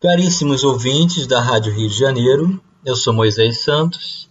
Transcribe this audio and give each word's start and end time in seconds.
Caríssimos 0.00 0.62
ouvintes 0.62 1.26
da 1.26 1.40
Rádio 1.40 1.74
Rio 1.74 1.88
de 1.88 1.98
Janeiro, 1.98 2.62
eu 2.84 2.94
sou 2.94 3.12
Moisés 3.12 3.64
Santos 3.64 4.30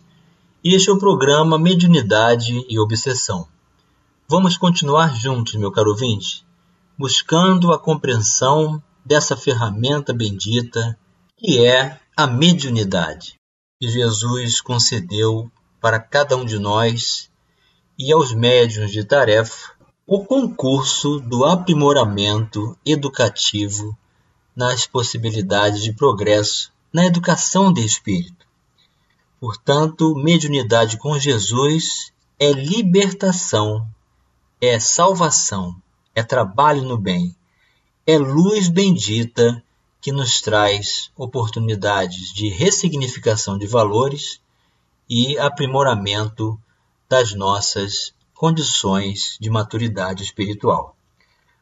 e 0.63 0.73
este 0.73 0.89
é 0.89 0.93
o 0.93 0.97
programa 0.97 1.59
Mediunidade 1.59 2.65
e 2.69 2.79
Obsessão. 2.79 3.45
Vamos 4.29 4.55
continuar 4.55 5.13
juntos, 5.13 5.55
meu 5.55 5.69
caro 5.69 5.89
ouvinte, 5.89 6.45
buscando 6.97 7.73
a 7.73 7.77
compreensão 7.77 8.81
dessa 9.03 9.35
ferramenta 9.35 10.13
bendita 10.13 10.97
que 11.35 11.65
é 11.65 11.99
a 12.15 12.25
mediunidade 12.25 13.35
que 13.77 13.89
Jesus 13.89 14.61
concedeu 14.61 15.51
para 15.81 15.99
cada 15.99 16.37
um 16.37 16.45
de 16.45 16.57
nós 16.57 17.29
e 17.99 18.13
aos 18.13 18.33
médiuns 18.33 18.89
de 18.89 19.03
tarefa 19.03 19.73
o 20.05 20.23
concurso 20.23 21.19
do 21.19 21.43
aprimoramento 21.43 22.77
educativo 22.85 23.97
nas 24.57 24.87
possibilidades 24.87 25.83
de 25.83 25.93
progresso 25.93 26.73
na 26.91 27.05
educação 27.05 27.71
de 27.71 27.85
espírito. 27.85 28.47
Portanto, 29.39 30.15
mediunidade 30.15 30.97
com 30.97 31.19
Jesus 31.19 32.11
é 32.39 32.51
libertação, 32.51 33.87
é 34.59 34.79
salvação, 34.79 35.79
é 36.15 36.23
trabalho 36.23 36.81
no 36.81 36.97
bem, 36.97 37.35
é 38.07 38.17
luz 38.17 38.67
bendita 38.67 39.63
que 40.01 40.11
nos 40.11 40.41
traz 40.41 41.11
oportunidades 41.15 42.33
de 42.33 42.49
ressignificação 42.49 43.59
de 43.59 43.67
valores 43.67 44.41
e 45.07 45.37
aprimoramento 45.37 46.59
das 47.07 47.35
nossas 47.35 48.11
condições 48.33 49.37
de 49.39 49.51
maturidade 49.51 50.23
espiritual. 50.23 50.96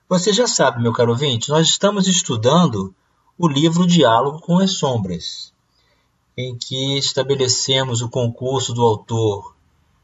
Você 0.08 0.32
já 0.32 0.46
sabe, 0.46 0.84
meu 0.84 0.94
caro 0.94 1.14
ouvinte, 1.14 1.50
nós 1.50 1.68
estamos 1.68 2.08
estudando 2.08 2.94
o 3.40 3.48
livro 3.48 3.88
Diálogo 3.88 4.40
com 4.40 4.60
as 4.60 4.74
Sombras, 4.74 5.52
em 6.38 6.56
que 6.56 7.00
estabelecemos 7.00 8.04
o 8.04 8.10
concurso 8.10 8.72
do 8.72 8.84
autor 8.84 9.56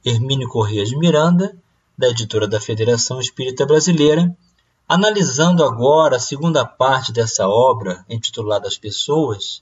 Hermínio 0.04 0.50
Corrêa 0.50 0.84
de 0.84 0.98
Miranda, 0.98 1.56
da 1.96 2.10
editora 2.10 2.48
da 2.48 2.60
Federação 2.60 3.20
Espírita 3.20 3.64
Brasileira, 3.64 4.36
analisando 4.90 5.64
agora 5.64 6.16
a 6.16 6.20
segunda 6.20 6.66
parte 6.66 7.12
dessa 7.12 7.48
obra, 7.48 8.04
intitulada 8.10 8.68
As 8.68 8.80
Pessoas, 8.80 9.62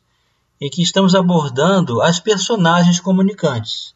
em 0.61 0.69
que 0.69 0.81
estamos 0.81 1.15
abordando 1.15 2.01
as 2.01 2.17
personagens 2.17 3.01
comunicantes. 3.01 3.93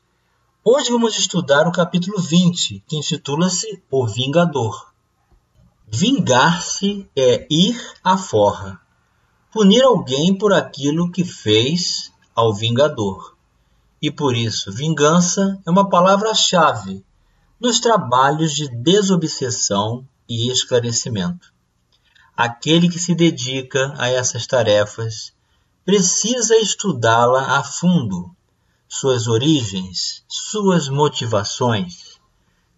Hoje 0.62 0.92
vamos 0.92 1.18
estudar 1.18 1.70
o 1.70 1.72
capítulo 1.72 2.22
20, 2.22 2.84
que 2.86 2.98
intitula-se 2.98 3.82
O 3.90 4.06
Vingador. 4.06 4.93
Vingar-se 5.96 7.08
é 7.16 7.46
ir 7.52 7.80
à 8.04 8.18
forra, 8.18 8.82
punir 9.52 9.84
alguém 9.84 10.36
por 10.36 10.52
aquilo 10.52 11.12
que 11.12 11.24
fez 11.24 12.12
ao 12.34 12.52
vingador. 12.52 13.38
E 14.02 14.10
por 14.10 14.36
isso, 14.36 14.72
vingança 14.72 15.62
é 15.64 15.70
uma 15.70 15.88
palavra-chave 15.88 17.06
nos 17.60 17.80
trabalhos 17.80 18.54
de 18.54 18.70
desobsessão 18.70 20.04
e 20.28 20.52
esclarecimento. 20.52 21.54
Aquele 22.36 22.90
que 22.90 22.98
se 22.98 23.14
dedica 23.14 23.94
a 23.96 24.10
essas 24.10 24.48
tarefas 24.48 25.32
precisa 25.86 26.58
estudá-la 26.58 27.60
a 27.60 27.64
fundo, 27.64 28.36
suas 28.90 29.28
origens, 29.28 30.24
suas 30.28 30.90
motivações, 30.90 32.20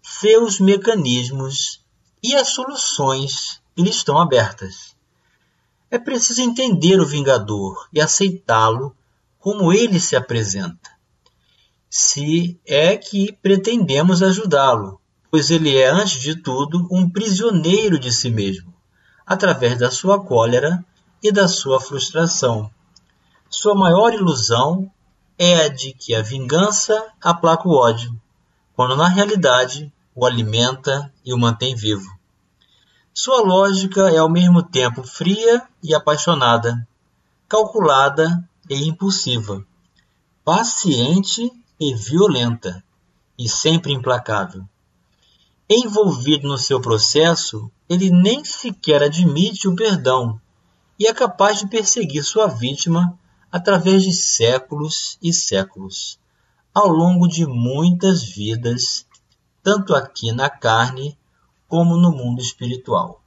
seus 0.02 0.60
mecanismos 0.60 1.80
e 2.26 2.34
as 2.34 2.48
soluções 2.48 3.62
lhe 3.78 3.88
estão 3.88 4.18
abertas. 4.18 4.96
É 5.88 5.96
preciso 5.96 6.42
entender 6.42 6.98
o 6.98 7.06
Vingador 7.06 7.86
e 7.92 8.00
aceitá-lo 8.00 8.92
como 9.38 9.72
ele 9.72 10.00
se 10.00 10.16
apresenta. 10.16 10.90
Se 11.88 12.58
é 12.66 12.96
que 12.96 13.30
pretendemos 13.40 14.24
ajudá-lo, 14.24 15.00
pois 15.30 15.52
ele 15.52 15.76
é, 15.76 15.88
antes 15.88 16.20
de 16.20 16.34
tudo, 16.34 16.88
um 16.90 17.08
prisioneiro 17.08 17.96
de 17.96 18.12
si 18.12 18.28
mesmo, 18.28 18.74
através 19.24 19.78
da 19.78 19.88
sua 19.88 20.18
cólera 20.18 20.84
e 21.22 21.30
da 21.30 21.46
sua 21.46 21.80
frustração. 21.80 22.68
Sua 23.48 23.76
maior 23.76 24.12
ilusão 24.12 24.90
é 25.38 25.60
a 25.60 25.68
de 25.68 25.92
que 25.92 26.12
a 26.12 26.22
vingança 26.22 27.06
aplaca 27.22 27.68
o 27.68 27.76
ódio, 27.76 28.20
quando 28.74 28.96
na 28.96 29.06
realidade 29.06 29.92
o 30.12 30.26
alimenta 30.26 31.12
e 31.24 31.32
o 31.32 31.38
mantém 31.38 31.76
vivo. 31.76 32.15
Sua 33.18 33.40
lógica 33.40 34.10
é 34.10 34.18
ao 34.18 34.28
mesmo 34.28 34.62
tempo 34.62 35.02
fria 35.02 35.66
e 35.82 35.94
apaixonada, 35.94 36.86
calculada 37.48 38.46
e 38.68 38.86
impulsiva, 38.86 39.66
paciente 40.44 41.50
e 41.80 41.94
violenta, 41.94 42.84
e 43.38 43.48
sempre 43.48 43.94
implacável. 43.94 44.68
Envolvido 45.66 46.46
no 46.46 46.58
seu 46.58 46.78
processo, 46.78 47.70
ele 47.88 48.10
nem 48.10 48.44
sequer 48.44 49.02
admite 49.02 49.66
o 49.66 49.74
perdão 49.74 50.38
e 50.98 51.06
é 51.06 51.14
capaz 51.14 51.60
de 51.60 51.68
perseguir 51.68 52.22
sua 52.22 52.48
vítima 52.48 53.18
através 53.50 54.02
de 54.02 54.12
séculos 54.12 55.16
e 55.22 55.32
séculos, 55.32 56.18
ao 56.74 56.88
longo 56.88 57.26
de 57.26 57.46
muitas 57.46 58.22
vidas, 58.22 59.06
tanto 59.62 59.94
aqui 59.94 60.32
na 60.32 60.50
carne 60.50 61.16
como 61.68 61.96
no 61.96 62.10
mundo 62.10 62.40
espiritual. 62.40 63.20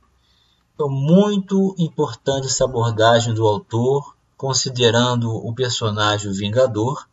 Então, 0.73 0.89
muito 0.89 1.75
importante 1.77 2.47
essa 2.47 2.65
abordagem 2.65 3.33
do 3.33 3.45
autor, 3.45 4.15
considerando 4.37 5.29
o 5.29 5.53
personagem 5.53 6.31
o 6.31 6.33
Vingador, 6.33 7.05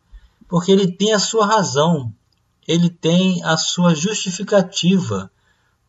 porque 0.47 0.71
ele 0.71 0.89
tem 0.89 1.13
a 1.13 1.19
sua 1.19 1.45
razão, 1.45 2.13
ele 2.67 2.89
tem 2.89 3.43
a 3.43 3.57
sua 3.57 3.93
justificativa 3.93 5.29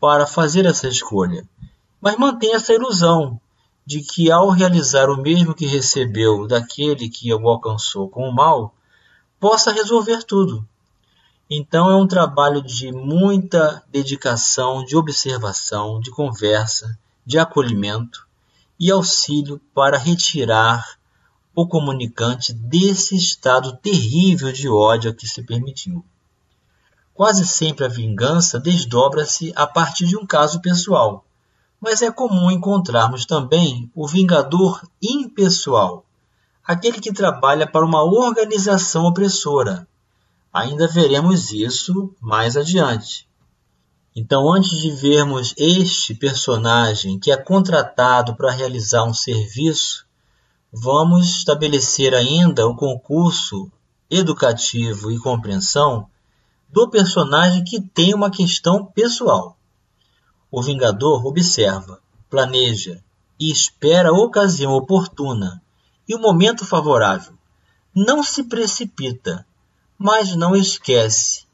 para 0.01 0.27
fazer 0.27 0.67
essa 0.67 0.89
escolha, 0.89 1.49
mas 2.01 2.17
mantém 2.17 2.55
essa 2.55 2.73
ilusão 2.73 3.41
de 3.87 4.01
que 4.03 4.31
ao 4.31 4.51
realizar 4.51 5.09
o 5.09 5.17
mesmo 5.17 5.55
que 5.55 5.67
recebeu 5.67 6.47
daquele 6.47 7.09
que 7.09 7.33
o 7.33 7.49
alcançou 7.49 8.09
com 8.09 8.29
o 8.29 8.35
mal, 8.35 8.75
possa 9.41 9.73
resolver 9.73 10.25
tudo. 10.25 10.67
Então 11.51 11.89
é 11.89 11.97
um 11.97 12.07
trabalho 12.07 12.61
de 12.61 12.93
muita 12.93 13.83
dedicação, 13.91 14.85
de 14.85 14.95
observação, 14.95 15.99
de 15.99 16.11
conversa, 16.11 16.99
de 17.25 17.39
acolhimento 17.39 18.27
e 18.79 18.91
auxílio 18.91 19.59
para 19.75 19.97
retirar 19.97 20.99
o 21.55 21.67
comunicante 21.67 22.53
desse 22.53 23.17
estado 23.17 23.79
terrível 23.79 24.53
de 24.53 24.69
ódio 24.69 25.11
a 25.11 25.15
que 25.15 25.27
se 25.27 25.43
permitiu. 25.43 26.05
Quase 27.15 27.47
sempre 27.47 27.87
a 27.87 27.89
vingança 27.89 28.61
desdobra-se 28.61 29.51
a 29.57 29.67
partir 29.67 30.07
de 30.07 30.19
um 30.19 30.27
caso 30.27 30.61
pessoal, 30.61 31.25
mas 31.81 32.03
é 32.03 32.11
comum 32.11 32.51
encontrarmos 32.51 33.25
também 33.25 33.91
o 33.95 34.07
vingador 34.07 34.83
impessoal, 35.03 36.05
aquele 36.63 37.01
que 37.01 37.13
trabalha 37.13 37.67
para 37.67 37.87
uma 37.87 38.05
organização 38.05 39.07
opressora, 39.07 39.89
Ainda 40.59 40.89
veremos 40.89 41.53
isso 41.53 42.13
mais 42.21 42.57
adiante. 42.57 43.29
Então, 44.15 44.53
antes 44.53 44.77
de 44.81 44.91
vermos 44.91 45.55
este 45.57 46.17
personagem 46.17 47.17
que 47.17 47.31
é 47.31 47.37
contratado 47.37 48.35
para 48.35 48.51
realizar 48.51 49.05
um 49.05 49.15
serviço, 49.15 50.05
vamos 50.73 51.29
estabelecer 51.37 52.13
ainda 52.13 52.67
o 52.67 52.75
concurso 52.75 53.71
educativo 54.11 55.13
e 55.13 55.19
compreensão 55.21 56.09
do 56.69 56.91
personagem 56.91 57.63
que 57.63 57.81
tem 57.81 58.13
uma 58.13 58.29
questão 58.29 58.85
pessoal. 58.85 59.57
O 60.51 60.61
Vingador 60.61 61.25
observa, 61.25 62.01
planeja 62.29 63.01
e 63.39 63.53
espera 63.53 64.09
a 64.09 64.13
ocasião 64.13 64.73
oportuna 64.73 65.63
e 66.09 66.17
o 66.17 66.21
momento 66.21 66.67
favorável. 66.67 67.35
Não 67.95 68.25
se 68.25 68.43
precipita, 68.43 69.47
mas 69.99 70.37
não 70.37 70.55
esquece. 70.55 71.45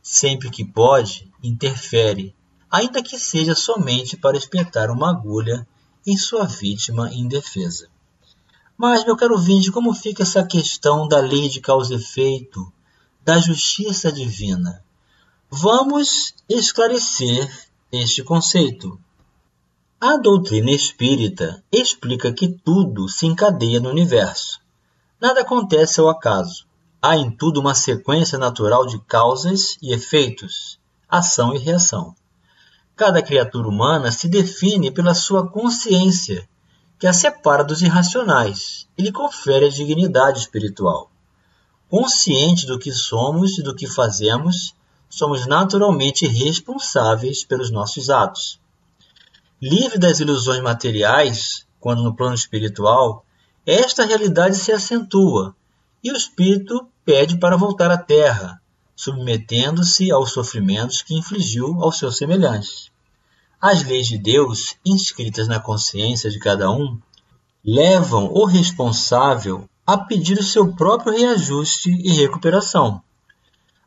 Sempre 0.00 0.48
que 0.50 0.64
pode, 0.64 1.28
interfere, 1.42 2.34
ainda 2.70 3.02
que 3.02 3.18
seja 3.18 3.54
somente 3.54 4.16
para 4.16 4.36
espetar 4.36 4.90
uma 4.90 5.10
agulha 5.10 5.66
em 6.06 6.16
sua 6.16 6.44
vítima 6.44 7.12
indefesa. 7.12 7.88
Mas, 8.76 9.04
meu 9.04 9.16
caro 9.16 9.36
vinde, 9.36 9.72
como 9.72 9.92
fica 9.92 10.22
essa 10.22 10.44
questão 10.44 11.08
da 11.08 11.18
lei 11.18 11.48
de 11.48 11.60
causa 11.60 11.92
e 11.92 11.96
efeito, 11.96 12.72
da 13.24 13.38
justiça 13.38 14.12
divina? 14.12 14.84
Vamos 15.50 16.32
esclarecer 16.48 17.50
este 17.90 18.22
conceito. 18.22 18.98
A 20.00 20.16
doutrina 20.16 20.70
espírita 20.70 21.62
explica 21.72 22.32
que 22.32 22.48
tudo 22.48 23.08
se 23.08 23.26
encadeia 23.26 23.80
no 23.80 23.90
universo. 23.90 24.60
Nada 25.20 25.40
acontece 25.40 25.98
ao 25.98 26.08
acaso. 26.08 26.67
Há 27.00 27.16
em 27.16 27.30
tudo 27.30 27.60
uma 27.60 27.76
sequência 27.76 28.36
natural 28.36 28.84
de 28.84 28.98
causas 28.98 29.78
e 29.80 29.92
efeitos, 29.92 30.80
ação 31.08 31.54
e 31.54 31.58
reação. 31.58 32.12
Cada 32.96 33.22
criatura 33.22 33.68
humana 33.68 34.10
se 34.10 34.28
define 34.28 34.90
pela 34.90 35.14
sua 35.14 35.48
consciência, 35.48 36.48
que 36.98 37.06
a 37.06 37.12
separa 37.12 37.62
dos 37.62 37.82
irracionais 37.82 38.88
e 38.98 39.02
lhe 39.02 39.12
confere 39.12 39.66
a 39.66 39.70
dignidade 39.70 40.40
espiritual. 40.40 41.08
Consciente 41.88 42.66
do 42.66 42.80
que 42.80 42.90
somos 42.90 43.58
e 43.58 43.62
do 43.62 43.76
que 43.76 43.86
fazemos, 43.86 44.74
somos 45.08 45.46
naturalmente 45.46 46.26
responsáveis 46.26 47.44
pelos 47.44 47.70
nossos 47.70 48.10
atos. 48.10 48.58
Livre 49.62 49.98
das 49.98 50.18
ilusões 50.18 50.60
materiais, 50.60 51.64
quando 51.78 52.02
no 52.02 52.16
plano 52.16 52.34
espiritual, 52.34 53.24
esta 53.64 54.04
realidade 54.04 54.56
se 54.56 54.72
acentua 54.72 55.54
e 56.02 56.10
o 56.12 56.16
espírito 56.16 56.86
pede 57.04 57.38
para 57.38 57.56
voltar 57.56 57.90
à 57.90 57.98
Terra, 57.98 58.60
submetendo-se 58.94 60.10
aos 60.10 60.32
sofrimentos 60.32 61.02
que 61.02 61.14
infligiu 61.14 61.82
aos 61.82 61.98
seus 61.98 62.16
semelhantes. 62.16 62.90
As 63.60 63.84
leis 63.84 64.06
de 64.06 64.18
Deus, 64.18 64.76
inscritas 64.84 65.48
na 65.48 65.58
consciência 65.58 66.30
de 66.30 66.38
cada 66.38 66.70
um, 66.70 66.98
levam 67.64 68.32
o 68.32 68.44
responsável 68.44 69.68
a 69.86 69.96
pedir 69.98 70.38
o 70.38 70.44
seu 70.44 70.74
próprio 70.74 71.12
reajuste 71.12 71.90
e 71.90 72.12
recuperação. 72.12 73.02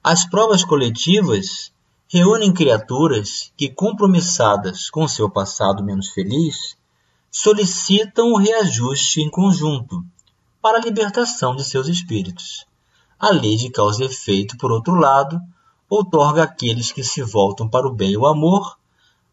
As 0.03 0.25
provas 0.25 0.63
coletivas 0.63 1.71
reúnem 2.07 2.53
criaturas 2.53 3.53
que, 3.55 3.69
compromissadas 3.69 4.89
com 4.89 5.07
seu 5.07 5.29
passado 5.29 5.83
menos 5.83 6.09
feliz, 6.09 6.75
solicitam 7.31 8.33
o 8.33 8.37
reajuste 8.37 9.21
em 9.21 9.29
conjunto 9.29 10.03
para 10.61 10.77
a 10.77 10.81
libertação 10.81 11.55
de 11.55 11.63
seus 11.63 11.87
espíritos. 11.87 12.65
A 13.19 13.31
lei 13.31 13.55
de 13.55 13.69
causa 13.69 14.03
e 14.03 14.07
efeito, 14.07 14.57
por 14.57 14.71
outro 14.71 14.95
lado, 14.95 15.41
outorga 15.89 16.43
àqueles 16.43 16.91
que 16.91 17.03
se 17.03 17.21
voltam 17.21 17.67
para 17.67 17.87
o 17.87 17.93
bem 17.93 18.11
e 18.11 18.17
o 18.17 18.25
amor 18.25 18.77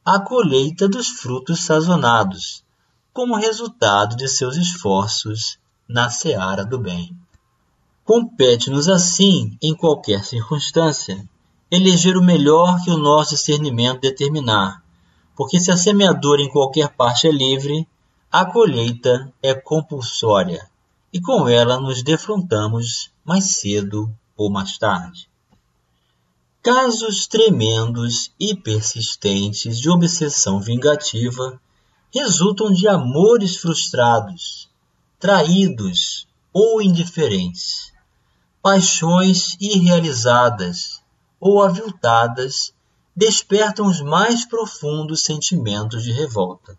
a 0.04 0.18
colheita 0.18 0.88
dos 0.88 1.08
frutos 1.08 1.64
sazonados, 1.64 2.64
como 3.12 3.36
resultado 3.36 4.16
de 4.16 4.26
seus 4.26 4.56
esforços 4.56 5.58
na 5.86 6.08
seara 6.08 6.64
do 6.64 6.78
bem. 6.78 7.14
Compete-nos, 8.04 8.88
assim, 8.88 9.58
em 9.60 9.74
qualquer 9.74 10.24
circunstância, 10.24 11.28
eleger 11.70 12.16
o 12.16 12.22
melhor 12.22 12.82
que 12.82 12.90
o 12.90 12.96
nosso 12.96 13.34
discernimento 13.34 14.00
determinar, 14.00 14.82
porque 15.36 15.60
se 15.60 15.70
a 15.70 15.76
semeadura 15.76 16.40
em 16.40 16.50
qualquer 16.50 16.88
parte 16.88 17.26
é 17.26 17.30
livre, 17.30 17.86
a 18.32 18.46
colheita 18.46 19.30
é 19.42 19.52
compulsória, 19.52 20.66
e 21.12 21.20
com 21.20 21.48
ela 21.48 21.80
nos 21.80 22.02
defrontamos 22.02 23.10
mais 23.24 23.56
cedo 23.56 24.12
ou 24.36 24.50
mais 24.50 24.76
tarde. 24.78 25.28
Casos 26.62 27.26
tremendos 27.26 28.32
e 28.38 28.54
persistentes 28.54 29.78
de 29.78 29.88
obsessão 29.88 30.60
vingativa 30.60 31.60
resultam 32.12 32.72
de 32.72 32.86
amores 32.88 33.56
frustrados, 33.56 34.68
traídos 35.18 36.26
ou 36.52 36.82
indiferentes 36.82 37.88
paixões 38.62 39.56
irrealizadas 39.60 41.00
ou 41.40 41.62
aviltadas 41.62 42.72
despertam 43.14 43.86
os 43.86 44.00
mais 44.00 44.44
profundos 44.44 45.24
sentimentos 45.24 46.02
de 46.02 46.12
revolta. 46.12 46.78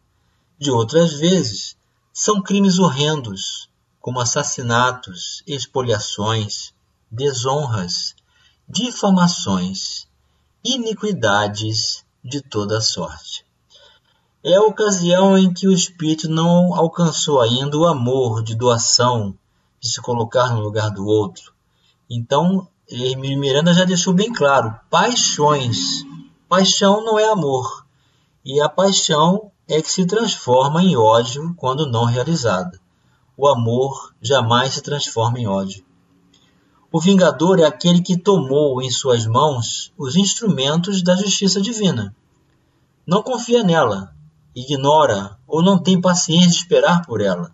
De 0.57 0.69
outras 0.69 1.13
vezes, 1.13 1.75
são 2.13 2.41
crimes 2.41 2.77
horrendos, 2.79 3.68
como 3.99 4.19
assassinatos, 4.19 5.43
expoliações, 5.45 6.73
desonras, 7.11 8.15
difamações, 8.67 10.07
iniquidades 10.63 12.05
de 12.23 12.41
toda 12.41 12.81
sorte. 12.81 13.45
É 14.43 14.55
a 14.55 14.61
ocasião 14.61 15.37
em 15.37 15.53
que 15.53 15.67
o 15.67 15.73
espírito 15.73 16.29
não 16.29 16.73
alcançou 16.73 17.41
ainda 17.41 17.77
o 17.77 17.85
amor 17.85 18.43
de 18.43 18.55
doação, 18.55 19.37
de 19.79 19.89
se 19.89 20.01
colocar 20.01 20.53
no 20.53 20.61
lugar 20.61 20.89
do 20.91 21.05
outro, 21.05 21.53
então, 22.09 22.67
Hermínio 22.89 23.39
Miranda 23.39 23.71
já 23.71 23.85
deixou 23.85 24.13
bem 24.13 24.33
claro: 24.33 24.73
paixões. 24.89 25.77
Paixão 26.47 27.05
não 27.05 27.19
é 27.19 27.29
amor. 27.29 27.85
E 28.43 28.59
a 28.59 28.67
paixão 28.67 29.51
é 29.67 29.79
que 29.79 29.91
se 29.91 30.07
transforma 30.07 30.81
em 30.81 30.97
ódio 30.97 31.53
quando 31.55 31.85
não 31.85 32.05
realizada. 32.05 32.79
O 33.41 33.47
amor 33.47 34.13
jamais 34.21 34.73
se 34.73 34.81
transforma 34.81 35.39
em 35.39 35.47
ódio. 35.47 35.85
O 36.91 36.99
vingador 36.99 37.57
é 37.57 37.63
aquele 37.63 38.01
que 38.01 38.17
tomou 38.17 38.81
em 38.81 38.91
suas 38.91 39.25
mãos 39.25 39.93
os 39.97 40.17
instrumentos 40.17 41.01
da 41.01 41.15
justiça 41.15 41.61
divina. 41.61 42.13
Não 43.07 43.23
confia 43.23 43.63
nela, 43.63 44.13
ignora 44.53 45.39
ou 45.47 45.63
não 45.63 45.81
tem 45.81 46.01
paciência 46.01 46.49
de 46.49 46.55
esperar 46.57 47.05
por 47.05 47.21
ela. 47.21 47.49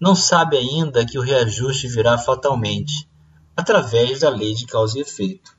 Não 0.00 0.14
sabe 0.14 0.56
ainda 0.56 1.04
que 1.04 1.18
o 1.18 1.22
reajuste 1.22 1.88
virá 1.88 2.16
fatalmente 2.16 3.06
através 3.54 4.20
da 4.20 4.30
lei 4.30 4.54
de 4.54 4.64
causa 4.64 4.96
e 4.96 5.02
efeito. 5.02 5.54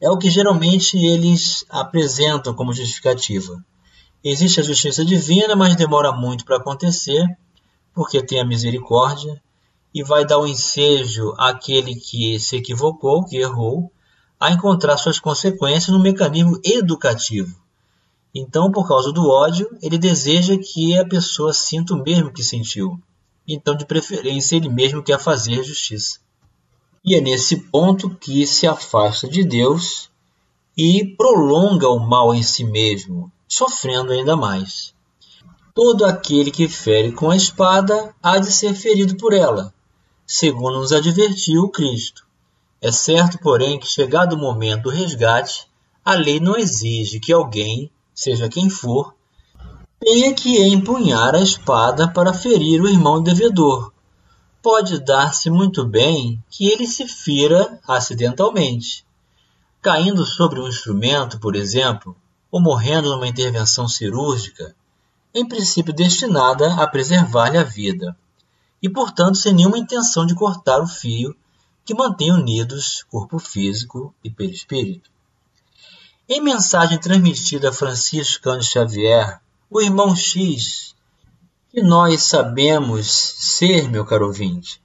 É 0.00 0.10
o 0.10 0.18
que 0.18 0.30
geralmente 0.30 0.98
eles 0.98 1.64
apresentam 1.70 2.52
como 2.52 2.72
justificativa. 2.72 3.64
Existe 4.24 4.58
a 4.58 4.64
justiça 4.64 5.04
divina, 5.04 5.54
mas 5.54 5.76
demora 5.76 6.10
muito 6.10 6.44
para 6.44 6.56
acontecer, 6.56 7.24
porque 7.98 8.22
tem 8.22 8.38
a 8.38 8.44
misericórdia 8.44 9.42
e 9.92 10.04
vai 10.04 10.24
dar 10.24 10.38
o 10.38 10.44
um 10.44 10.46
ensejo 10.46 11.34
àquele 11.36 11.96
que 11.96 12.38
se 12.38 12.54
equivocou, 12.54 13.24
que 13.24 13.38
errou, 13.38 13.90
a 14.38 14.52
encontrar 14.52 14.96
suas 14.98 15.18
consequências 15.18 15.88
no 15.88 16.00
mecanismo 16.00 16.60
educativo. 16.64 17.60
Então, 18.32 18.70
por 18.70 18.86
causa 18.86 19.10
do 19.10 19.28
ódio, 19.28 19.68
ele 19.82 19.98
deseja 19.98 20.56
que 20.56 20.96
a 20.96 21.04
pessoa 21.04 21.52
sinta 21.52 21.92
o 21.92 22.00
mesmo 22.00 22.32
que 22.32 22.44
sentiu. 22.44 23.00
Então, 23.48 23.74
de 23.74 23.84
preferência, 23.84 24.54
ele 24.54 24.68
mesmo 24.68 25.02
quer 25.02 25.18
fazer 25.18 25.64
justiça. 25.64 26.20
E 27.04 27.16
é 27.16 27.20
nesse 27.20 27.56
ponto 27.68 28.10
que 28.10 28.46
se 28.46 28.64
afasta 28.64 29.26
de 29.26 29.42
Deus 29.42 30.08
e 30.76 31.16
prolonga 31.16 31.88
o 31.88 31.98
mal 31.98 32.32
em 32.32 32.44
si 32.44 32.62
mesmo, 32.62 33.32
sofrendo 33.48 34.12
ainda 34.12 34.36
mais. 34.36 34.94
Todo 35.80 36.04
aquele 36.06 36.50
que 36.50 36.66
fere 36.66 37.12
com 37.12 37.30
a 37.30 37.36
espada 37.36 38.12
há 38.20 38.38
de 38.38 38.50
ser 38.50 38.74
ferido 38.74 39.16
por 39.16 39.32
ela, 39.32 39.72
segundo 40.26 40.80
nos 40.80 40.92
advertiu 40.92 41.68
Cristo. 41.68 42.26
É 42.82 42.90
certo, 42.90 43.38
porém, 43.38 43.78
que 43.78 43.86
chegado 43.86 44.32
o 44.32 44.36
momento 44.36 44.82
do 44.82 44.90
resgate, 44.90 45.68
a 46.04 46.14
lei 46.14 46.40
não 46.40 46.56
exige 46.56 47.20
que 47.20 47.32
alguém, 47.32 47.92
seja 48.12 48.48
quem 48.48 48.68
for, 48.68 49.14
tenha 50.00 50.34
que 50.34 50.60
empunhar 50.64 51.36
a 51.36 51.40
espada 51.40 52.08
para 52.08 52.34
ferir 52.34 52.82
o 52.82 52.88
irmão 52.88 53.22
devedor, 53.22 53.92
pode 54.60 54.98
dar-se 54.98 55.48
muito 55.48 55.84
bem 55.84 56.42
que 56.50 56.66
ele 56.66 56.88
se 56.88 57.06
fira 57.06 57.78
acidentalmente, 57.86 59.06
caindo 59.80 60.26
sobre 60.26 60.58
um 60.58 60.66
instrumento, 60.66 61.38
por 61.38 61.54
exemplo, 61.54 62.16
ou 62.50 62.60
morrendo 62.60 63.10
numa 63.10 63.28
intervenção 63.28 63.86
cirúrgica, 63.86 64.74
em 65.34 65.46
princípio 65.46 65.92
destinada 65.92 66.74
a 66.74 66.86
preservar-lhe 66.86 67.58
a 67.58 67.62
vida, 67.62 68.16
e 68.82 68.88
portanto 68.88 69.36
sem 69.36 69.52
nenhuma 69.52 69.78
intenção 69.78 70.24
de 70.24 70.34
cortar 70.34 70.80
o 70.80 70.86
fio 70.86 71.36
que 71.84 71.94
mantém 71.94 72.32
unidos 72.32 73.04
corpo 73.10 73.38
físico 73.38 74.14
e 74.22 74.30
perispírito. 74.30 75.10
Em 76.28 76.40
mensagem 76.40 76.98
transmitida 76.98 77.70
a 77.70 77.72
Francisco 77.72 78.42
Cândido 78.42 78.70
Xavier, 78.70 79.40
o 79.70 79.80
irmão 79.80 80.14
X 80.14 80.94
que 81.70 81.82
nós 81.82 82.22
sabemos 82.24 83.06
ser, 83.10 83.88
meu 83.88 84.04
caro 84.04 84.26
ouvinte, 84.26 84.80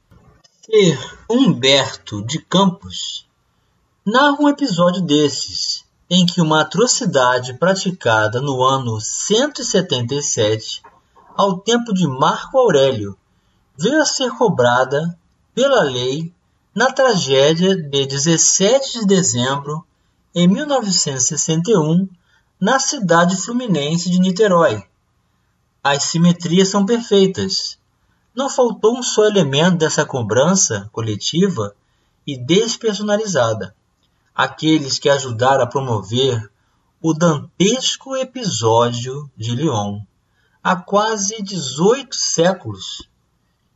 ser 0.62 0.98
Humberto 1.30 2.26
de 2.26 2.40
Campos, 2.40 3.28
narra 4.06 4.38
um 4.40 4.50
episódio 4.50 5.02
desses, 5.02 5.83
em 6.10 6.26
que 6.26 6.42
uma 6.42 6.62
atrocidade 6.62 7.54
praticada 7.56 8.42
no 8.42 8.64
ano 8.64 9.00
177, 9.00 10.82
ao 11.36 11.60
tempo 11.60 11.94
de 11.94 12.08
Marco 12.08 12.58
Aurélio, 12.58 13.18
veio 13.78 14.02
a 14.02 14.06
ser 14.06 14.32
cobrada 14.32 15.18
pela 15.54 15.82
lei 15.82 16.34
na 16.76 16.92
tragédia 16.92 17.76
de 17.76 18.06
17 18.06 19.00
de 19.00 19.06
dezembro 19.06 19.86
em 20.36 20.48
1961 20.48 22.08
na 22.60 22.80
cidade 22.80 23.38
fluminense 23.38 24.10
de 24.10 24.20
Niterói, 24.20 24.84
as 25.84 26.04
simetrias 26.04 26.70
são 26.70 26.86
perfeitas. 26.86 27.78
Não 28.34 28.50
faltou 28.50 28.98
um 28.98 29.04
só 29.04 29.26
elemento 29.26 29.80
dessa 29.80 30.06
cobrança 30.06 30.90
coletiva 30.94 31.76
e 32.26 32.38
despersonalizada. 32.38 33.76
Aqueles 34.36 34.98
que 34.98 35.10
ajudaram 35.10 35.64
a 35.64 35.68
promover 35.68 36.52
o 37.00 37.14
dantesco 37.14 38.16
episódio 38.16 39.30
de 39.38 39.56
Lyon 39.56 40.00
há 40.64 40.76
quase 40.76 41.44
18 41.44 42.16
séculos 42.16 43.08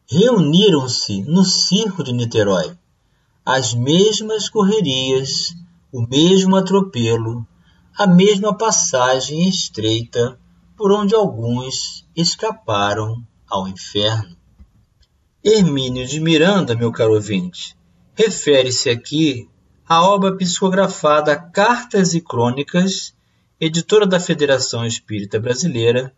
reuniram-se 0.09 1.21
no 1.23 1.43
circo 1.43 2.03
de 2.03 2.13
Niterói. 2.13 2.75
As 3.45 3.73
mesmas 3.73 4.49
correrias, 4.49 5.55
o 5.91 6.01
mesmo 6.01 6.55
atropelo, 6.55 7.45
a 7.95 8.07
mesma 8.07 8.57
passagem 8.57 9.47
estreita 9.47 10.39
por 10.75 10.91
onde 10.91 11.13
alguns 11.13 12.07
escaparam 12.15 13.21
ao 13.47 13.67
inferno. 13.67 14.35
Hermínio 15.43 16.07
de 16.07 16.19
Miranda, 16.19 16.75
meu 16.75 16.91
caro 16.91 17.13
ouvinte, 17.13 17.77
refere-se 18.15 18.89
aqui 18.89 19.49
à 19.87 20.01
obra 20.01 20.35
psicografada 20.35 21.33
Cartas 21.37 22.13
e 22.13 22.19
Crônicas, 22.19 23.13
editora 23.57 24.05
da 24.05 24.19
Federação 24.19 24.85
Espírita 24.85 25.39
Brasileira, 25.39 26.13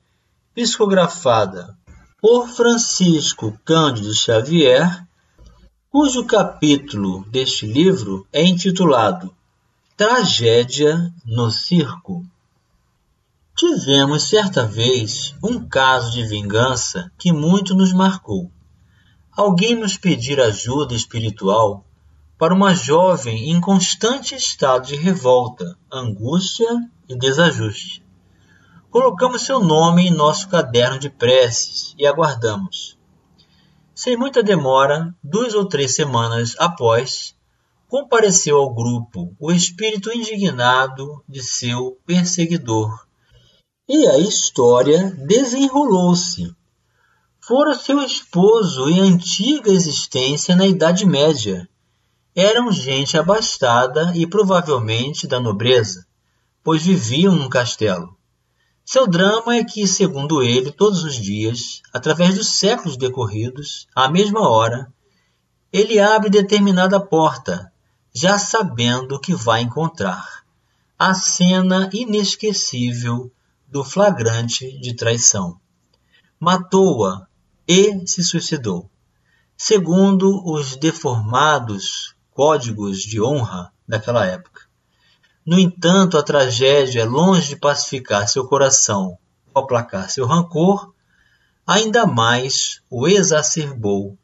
psicografada 0.55 1.77
por 2.19 2.47
Francisco 2.49 3.57
Cândido 3.63 4.11
Xavier, 4.11 5.05
cujo 5.91 6.25
capítulo 6.25 7.23
deste 7.29 7.67
livro 7.67 8.25
é 8.33 8.43
intitulado 8.43 9.31
Tragédia 9.95 11.13
no 11.23 11.51
Circo. 11.51 12.25
Tivemos 13.55 14.23
certa 14.23 14.65
vez 14.65 15.35
um 15.43 15.63
caso 15.63 16.11
de 16.11 16.25
vingança 16.25 17.11
que 17.19 17.31
muito 17.31 17.75
nos 17.75 17.93
marcou. 17.93 18.49
Alguém 19.31 19.75
nos 19.75 19.95
pedir 19.95 20.39
ajuda 20.39 20.95
espiritual 20.95 21.85
para 22.39 22.53
uma 22.53 22.73
jovem 22.73 23.51
em 23.51 23.59
constante 23.59 24.33
estado 24.33 24.87
de 24.87 24.95
revolta, 24.95 25.77
angústia 25.91 26.69
e 27.09 27.13
desajuste. 27.13 28.01
Colocamos 28.89 29.41
seu 29.41 29.59
nome 29.59 30.07
em 30.07 30.11
nosso 30.11 30.47
caderno 30.47 30.97
de 30.97 31.09
preces 31.09 31.93
e 31.97 32.07
aguardamos. 32.07 32.97
Sem 33.93 34.15
muita 34.15 34.41
demora, 34.41 35.13
duas 35.21 35.53
ou 35.53 35.65
três 35.65 35.93
semanas 35.93 36.55
após, 36.57 37.35
compareceu 37.89 38.55
ao 38.55 38.73
grupo 38.73 39.35
o 39.37 39.51
espírito 39.51 40.09
indignado 40.09 41.21
de 41.27 41.43
seu 41.43 41.99
perseguidor. 42.05 43.05
E 43.85 44.07
a 44.07 44.17
história 44.17 45.11
desenrolou-se. 45.27 46.55
Fora 47.41 47.73
seu 47.73 48.01
esposo 48.01 48.87
em 48.87 49.01
antiga 49.01 49.71
existência 49.71 50.55
na 50.55 50.65
Idade 50.65 51.05
Média. 51.05 51.67
Eram 52.41 52.71
gente 52.71 53.17
abastada 53.17 54.13
e 54.15 54.25
provavelmente 54.25 55.27
da 55.27 55.41
nobreza, 55.41 56.07
pois 56.63 56.85
viviam 56.85 57.35
num 57.35 57.49
castelo. 57.49 58.17
Seu 58.85 59.05
drama 59.05 59.57
é 59.57 59.63
que, 59.65 59.85
segundo 59.85 60.41
ele, 60.41 60.71
todos 60.71 61.03
os 61.03 61.15
dias, 61.15 61.81
através 61.93 62.35
dos 62.35 62.47
séculos 62.47 62.95
decorridos, 62.95 63.89
à 63.93 64.07
mesma 64.07 64.47
hora, 64.47 64.89
ele 65.69 65.99
abre 65.99 66.29
determinada 66.29 66.97
porta, 66.97 67.73
já 68.15 68.39
sabendo 68.39 69.15
o 69.15 69.19
que 69.19 69.35
vai 69.35 69.59
encontrar. 69.59 70.45
A 70.97 71.13
cena 71.13 71.89
inesquecível 71.91 73.29
do 73.67 73.83
flagrante 73.83 74.79
de 74.79 74.93
traição. 74.93 75.59
Matou-a 76.39 77.27
e 77.67 78.07
se 78.07 78.23
suicidou. 78.23 78.89
Segundo 79.57 80.41
os 80.49 80.77
deformados 80.77 82.17
códigos 82.39 83.01
de 83.01 83.21
honra 83.21 83.69
daquela 83.85 84.25
época. 84.25 84.61
No 85.45 85.59
entanto, 85.59 86.17
a 86.17 86.23
tragédia, 86.23 87.03
longe 87.03 87.49
de 87.49 87.57
pacificar 87.57 88.29
seu 88.29 88.47
coração 88.47 89.17
ou 89.53 89.61
aplacar 89.61 90.09
seu 90.09 90.25
rancor, 90.25 90.93
ainda 91.67 92.05
mais 92.05 92.81
o 92.89 93.09
exacerbou, 93.09 94.17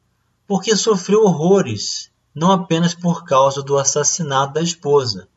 porque 0.47 0.77
sofreu 0.77 1.25
horrores, 1.25 2.09
não 2.33 2.53
apenas 2.53 2.93
por 2.93 3.25
causa 3.25 3.61
do 3.61 3.77
assassinato 3.77 4.53
da 4.53 4.61
esposa, 4.61 5.27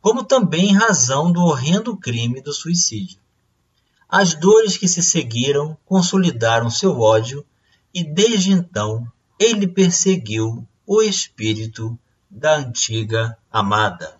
como 0.00 0.24
também 0.24 0.70
em 0.70 0.74
razão 0.74 1.30
do 1.30 1.42
horrendo 1.42 1.94
crime 1.98 2.40
do 2.40 2.54
suicídio. 2.54 3.20
As 4.08 4.32
dores 4.32 4.78
que 4.78 4.88
se 4.88 5.02
seguiram 5.02 5.76
consolidaram 5.84 6.70
seu 6.70 6.98
ódio 6.98 7.44
e 7.92 8.02
desde 8.02 8.52
então 8.52 9.06
ele 9.38 9.68
perseguiu 9.68 10.66
o 10.92 11.00
espírito 11.02 11.96
da 12.28 12.56
antiga 12.56 13.38
amada. 13.48 14.16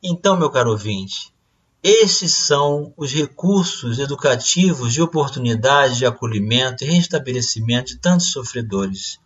Então, 0.00 0.36
meu 0.36 0.48
caro 0.48 0.70
ouvinte, 0.70 1.34
estes 1.82 2.32
são 2.32 2.94
os 2.96 3.10
recursos 3.10 3.98
educativos 3.98 4.92
de 4.92 5.02
oportunidade 5.02 5.96
de 5.96 6.06
acolhimento 6.06 6.84
e 6.84 6.86
restabelecimento 6.86 7.88
de 7.88 7.98
tantos 7.98 8.30
sofredores 8.30 9.18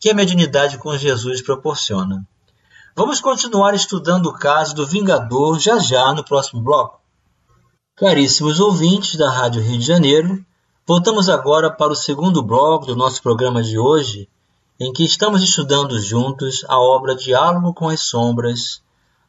que 0.00 0.08
a 0.08 0.14
mediunidade 0.14 0.78
com 0.78 0.96
Jesus 0.96 1.42
proporciona. 1.42 2.26
Vamos 2.96 3.20
continuar 3.20 3.74
estudando 3.74 4.30
o 4.30 4.38
caso 4.38 4.74
do 4.74 4.86
Vingador 4.86 5.58
já 5.58 5.78
já 5.80 6.14
no 6.14 6.24
próximo 6.24 6.62
bloco. 6.62 6.98
Caríssimos 7.94 8.58
ouvintes 8.58 9.16
da 9.16 9.30
Rádio 9.30 9.60
Rio 9.60 9.78
de 9.78 9.84
Janeiro, 9.84 10.42
voltamos 10.86 11.28
agora 11.28 11.70
para 11.70 11.92
o 11.92 11.96
segundo 11.96 12.42
bloco 12.42 12.86
do 12.86 12.96
nosso 12.96 13.22
programa 13.22 13.62
de 13.62 13.78
hoje, 13.78 14.30
em 14.78 14.92
que 14.92 15.04
estamos 15.04 15.42
estudando 15.42 16.00
juntos 16.00 16.64
a 16.68 16.78
obra 16.80 17.14
Diálogo 17.14 17.72
com 17.72 17.88
as 17.88 18.00
Sombras 18.00 18.82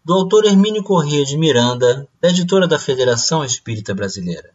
do 0.03 0.13
autor 0.13 0.45
Hermínio 0.45 0.83
Corrêa 0.83 1.23
de 1.23 1.37
Miranda, 1.37 2.07
da 2.19 2.29
editora 2.29 2.67
da 2.67 2.79
Federação 2.79 3.45
Espírita 3.45 3.93
Brasileira. 3.93 4.51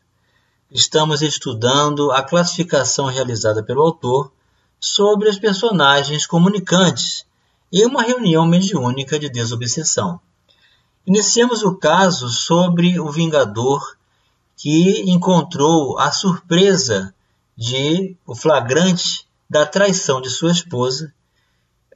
Estamos 0.68 1.22
estudando 1.22 2.10
a 2.10 2.22
classificação 2.22 3.06
realizada 3.06 3.62
pelo 3.62 3.82
autor 3.82 4.32
sobre 4.80 5.28
as 5.28 5.38
personagens 5.38 6.26
comunicantes 6.26 7.24
em 7.72 7.86
uma 7.86 8.02
reunião 8.02 8.44
mediúnica 8.44 9.16
de 9.16 9.28
desobsessão. 9.28 10.20
Iniciamos 11.06 11.62
o 11.62 11.76
caso 11.76 12.28
sobre 12.28 12.98
o 12.98 13.10
Vingador 13.12 13.96
que 14.56 15.08
encontrou 15.08 15.98
a 16.00 16.10
surpresa 16.10 17.14
de 17.56 18.16
o 18.26 18.34
flagrante 18.34 19.29
da 19.50 19.66
traição 19.66 20.20
de 20.20 20.30
sua 20.30 20.52
esposa, 20.52 21.12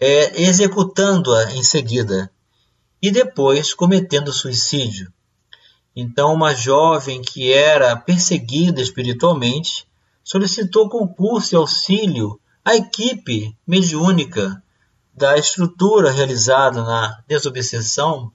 é, 0.01 0.43
executando-a 0.43 1.53
em 1.53 1.63
seguida 1.63 2.29
e 3.01 3.13
depois 3.13 3.73
cometendo 3.73 4.33
suicídio. 4.33 5.13
Então, 5.95 6.35
uma 6.35 6.53
jovem 6.53 7.23
que 7.23 7.53
era 7.53 7.95
perseguida 7.95 8.83
espiritualmente 8.83 9.87
solicitou 10.25 10.89
concurso 10.89 11.55
e 11.55 11.57
auxílio 11.57 12.41
à 12.65 12.75
equipe 12.75 13.57
mediúnica 13.65 14.61
da 15.15 15.39
estrutura 15.39 16.11
realizada 16.11 16.83
na 16.83 17.23
desobsessão 17.29 18.33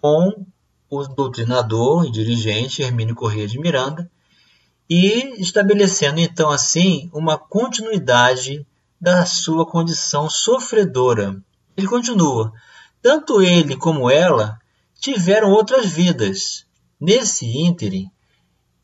com 0.00 0.44
o 0.90 1.06
doutrinador 1.06 2.06
e 2.06 2.10
dirigente 2.10 2.82
Hermínio 2.82 3.14
Corrêa 3.14 3.46
de 3.46 3.60
Miranda 3.60 4.10
e 4.88 5.40
estabelecendo 5.40 6.20
então 6.20 6.50
assim 6.50 7.10
uma 7.12 7.36
continuidade 7.36 8.66
da 9.00 9.26
sua 9.26 9.66
condição 9.66 10.30
sofredora. 10.30 11.36
Ele 11.76 11.86
continua: 11.86 12.52
tanto 13.02 13.42
ele 13.42 13.76
como 13.76 14.10
ela 14.10 14.58
tiveram 14.98 15.50
outras 15.50 15.86
vidas 15.86 16.66
nesse 17.00 17.46
ínterim 17.46 18.10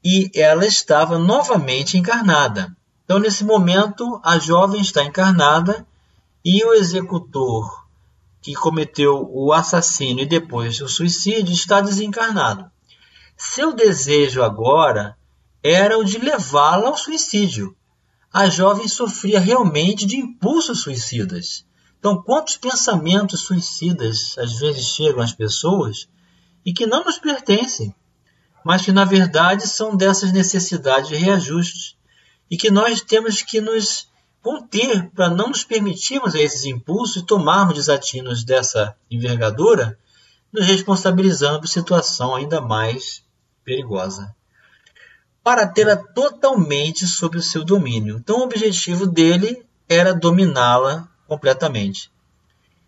e 0.05 0.31
ela 0.35 0.67
estava 0.67 1.19
novamente 1.19 1.97
encarnada. 1.97 2.77
Então, 3.05 3.19
nesse 3.19 3.45
momento, 3.45 4.21
a 4.23 4.39
jovem 4.39 4.81
está 4.81 5.03
encarnada 5.03 5.87
e 6.45 6.65
o 6.65 6.75
executor 6.75 7.85
que 8.41 8.55
cometeu 8.55 9.27
o 9.33 9.53
assassínio 9.53 10.25
e 10.25 10.29
depois 10.29 10.81
o 10.81 10.89
suicídio 10.89 11.53
está 11.53 11.81
desencarnado. 11.81 12.71
Seu 13.37 13.73
desejo 13.73 14.43
agora 14.43 15.17
era 15.65 15.99
o 15.99 16.05
de 16.05 16.19
levá-la 16.19 16.89
ao 16.89 16.97
suicídio. 16.97 17.75
A 18.31 18.51
jovem 18.51 18.87
sofria 18.87 19.41
realmente 19.41 20.05
de 20.05 20.17
impulsos 20.19 20.83
suicidas. 20.83 21.65
Então, 21.99 22.23
quantos 22.23 22.59
pensamentos 22.59 23.41
suicidas 23.41 24.37
às 24.37 24.59
vezes 24.59 24.85
chegam 24.85 25.23
às 25.23 25.33
pessoas 25.33 26.07
e 26.67 26.75
que 26.75 26.87
não 26.87 27.03
nos 27.05 27.17
pertencem, 27.17 27.95
mas 28.63 28.83
que 28.83 28.93
na 28.93 29.07
verdade 29.07 29.67
são 29.67 29.97
dessas 29.97 30.33
necessidades 30.33 31.09
de 31.09 31.17
reajuste 31.17 31.97
e 32.51 32.59
que 32.59 32.71
nós 32.71 33.01
temos 33.01 33.41
que 33.41 33.59
nos 33.59 34.07
conter 34.43 35.11
para 35.13 35.31
não 35.31 35.49
nos 35.49 35.65
permitirmos 35.65 36.35
esses 36.35 36.67
impulsos 36.67 37.23
e 37.23 37.27
tomarmos 37.27 37.77
desatinos 37.77 38.45
dessa 38.45 38.95
envergadura, 39.11 39.99
nos 40.53 40.67
responsabilizando 40.67 41.61
por 41.61 41.69
situação 41.69 42.35
ainda 42.35 42.61
mais 42.61 43.25
perigosa. 43.65 44.35
Para 45.45 45.67
tê-la 45.67 45.95
totalmente 45.97 47.07
sob 47.07 47.37
o 47.37 47.43
seu 47.43 47.65
domínio. 47.65 48.17
Então, 48.17 48.39
o 48.39 48.45
objetivo 48.45 49.07
dele 49.07 49.65
era 49.89 50.13
dominá-la 50.13 51.07
completamente. 51.29 52.11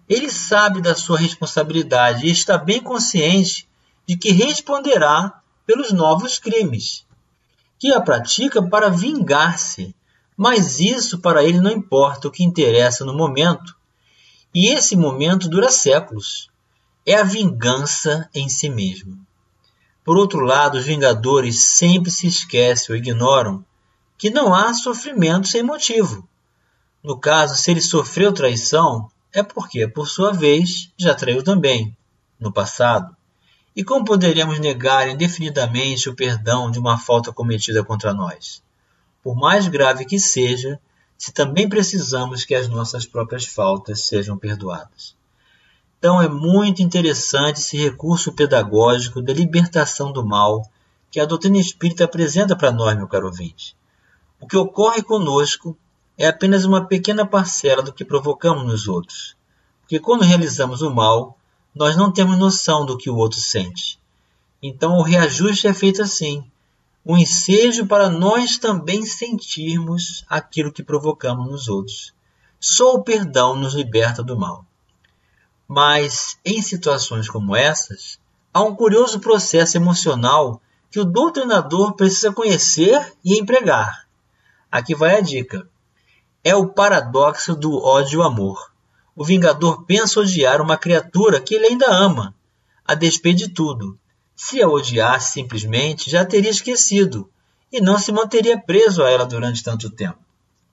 Ele 0.08 0.30
sabe 0.30 0.80
da 0.80 0.94
sua 0.94 1.18
responsabilidade 1.18 2.26
e 2.26 2.30
está 2.30 2.56
bem 2.56 2.80
consciente 2.80 3.68
de 4.06 4.16
que 4.16 4.30
responderá 4.30 5.42
pelos 5.66 5.90
novos 5.92 6.38
crimes, 6.38 7.04
que 7.78 7.92
a 7.92 8.00
pratica 8.00 8.62
para 8.62 8.88
vingar-se, 8.88 9.94
mas 10.36 10.78
isso 10.78 11.18
para 11.18 11.42
ele 11.42 11.60
não 11.60 11.72
importa, 11.72 12.28
o 12.28 12.30
que 12.30 12.44
interessa 12.44 13.04
no 13.04 13.16
momento, 13.16 13.74
e 14.54 14.68
esse 14.68 14.96
momento 14.96 15.48
dura 15.48 15.70
séculos, 15.70 16.48
é 17.04 17.16
a 17.16 17.24
vingança 17.24 18.30
em 18.32 18.48
si 18.48 18.68
mesmo. 18.68 19.25
Por 20.06 20.16
outro 20.16 20.38
lado, 20.38 20.78
os 20.78 20.84
Vingadores 20.84 21.64
sempre 21.64 22.12
se 22.12 22.28
esquecem 22.28 22.94
ou 22.94 22.96
ignoram 22.96 23.64
que 24.16 24.30
não 24.30 24.54
há 24.54 24.72
sofrimento 24.72 25.48
sem 25.48 25.64
motivo. 25.64 26.28
No 27.02 27.18
caso, 27.18 27.56
se 27.56 27.72
ele 27.72 27.80
sofreu 27.80 28.32
traição, 28.32 29.10
é 29.32 29.42
porque, 29.42 29.88
por 29.88 30.06
sua 30.06 30.32
vez, 30.32 30.92
já 30.96 31.12
traiu 31.12 31.42
também, 31.42 31.92
no 32.38 32.52
passado. 32.52 33.16
E 33.74 33.82
como 33.82 34.04
poderíamos 34.04 34.60
negar 34.60 35.08
indefinidamente 35.08 36.08
o 36.08 36.14
perdão 36.14 36.70
de 36.70 36.78
uma 36.78 36.96
falta 36.96 37.32
cometida 37.32 37.82
contra 37.82 38.14
nós? 38.14 38.62
Por 39.24 39.34
mais 39.34 39.66
grave 39.66 40.04
que 40.04 40.20
seja, 40.20 40.78
se 41.18 41.32
também 41.32 41.68
precisamos 41.68 42.44
que 42.44 42.54
as 42.54 42.68
nossas 42.68 43.06
próprias 43.06 43.44
faltas 43.44 44.02
sejam 44.04 44.38
perdoadas. 44.38 45.15
Então 45.98 46.20
é 46.20 46.28
muito 46.28 46.82
interessante 46.82 47.60
esse 47.60 47.76
recurso 47.76 48.32
pedagógico 48.32 49.22
da 49.22 49.32
libertação 49.32 50.12
do 50.12 50.24
mal 50.24 50.62
que 51.10 51.18
a 51.18 51.24
doutrina 51.24 51.58
espírita 51.58 52.04
apresenta 52.04 52.54
para 52.54 52.70
nós, 52.70 52.96
meu 52.96 53.08
caro 53.08 53.26
ouvinte. 53.26 53.74
O 54.38 54.46
que 54.46 54.56
ocorre 54.56 55.02
conosco 55.02 55.76
é 56.18 56.26
apenas 56.26 56.64
uma 56.64 56.84
pequena 56.84 57.24
parcela 57.24 57.82
do 57.82 57.92
que 57.92 58.04
provocamos 58.04 58.66
nos 58.66 58.86
outros. 58.86 59.34
Porque 59.80 59.98
quando 59.98 60.24
realizamos 60.24 60.82
o 60.82 60.90
mal, 60.90 61.38
nós 61.74 61.96
não 61.96 62.12
temos 62.12 62.36
noção 62.36 62.84
do 62.84 62.98
que 62.98 63.08
o 63.08 63.16
outro 63.16 63.40
sente. 63.40 63.98
Então 64.62 64.98
o 64.98 65.02
reajuste 65.02 65.66
é 65.66 65.72
feito 65.72 66.02
assim, 66.02 66.44
um 67.04 67.16
ensejo 67.16 67.86
para 67.86 68.10
nós 68.10 68.58
também 68.58 69.06
sentirmos 69.06 70.24
aquilo 70.28 70.72
que 70.72 70.82
provocamos 70.82 71.48
nos 71.48 71.68
outros. 71.68 72.12
Só 72.58 72.94
o 72.94 73.02
perdão 73.02 73.54
nos 73.54 73.74
liberta 73.74 74.22
do 74.22 74.36
mal. 74.36 74.65
Mas, 75.68 76.38
em 76.44 76.62
situações 76.62 77.28
como 77.28 77.56
essas, 77.56 78.18
há 78.52 78.62
um 78.62 78.74
curioso 78.74 79.20
processo 79.20 79.76
emocional 79.76 80.60
que 80.90 81.00
o 81.00 81.04
doutrinador 81.04 81.94
precisa 81.94 82.32
conhecer 82.32 83.14
e 83.24 83.38
empregar. 83.38 84.06
Aqui 84.70 84.94
vai 84.94 85.16
a 85.16 85.20
dica. 85.20 85.68
É 86.44 86.54
o 86.54 86.68
paradoxo 86.68 87.54
do 87.54 87.82
ódio-amor. 87.82 88.72
O 89.14 89.24
Vingador 89.24 89.84
pensa 89.84 90.20
odiar 90.20 90.60
uma 90.60 90.76
criatura 90.76 91.40
que 91.40 91.54
ele 91.54 91.66
ainda 91.66 91.90
ama, 91.90 92.34
a 92.86 92.94
despeito 92.94 93.38
de 93.38 93.48
tudo, 93.48 93.98
se 94.36 94.62
a 94.62 94.68
odiasse 94.68 95.32
simplesmente, 95.32 96.10
já 96.10 96.24
teria 96.24 96.50
esquecido 96.50 97.28
e 97.72 97.80
não 97.80 97.98
se 97.98 98.12
manteria 98.12 98.60
preso 98.60 99.02
a 99.02 99.10
ela 99.10 99.24
durante 99.24 99.64
tanto 99.64 99.90
tempo. 99.90 100.18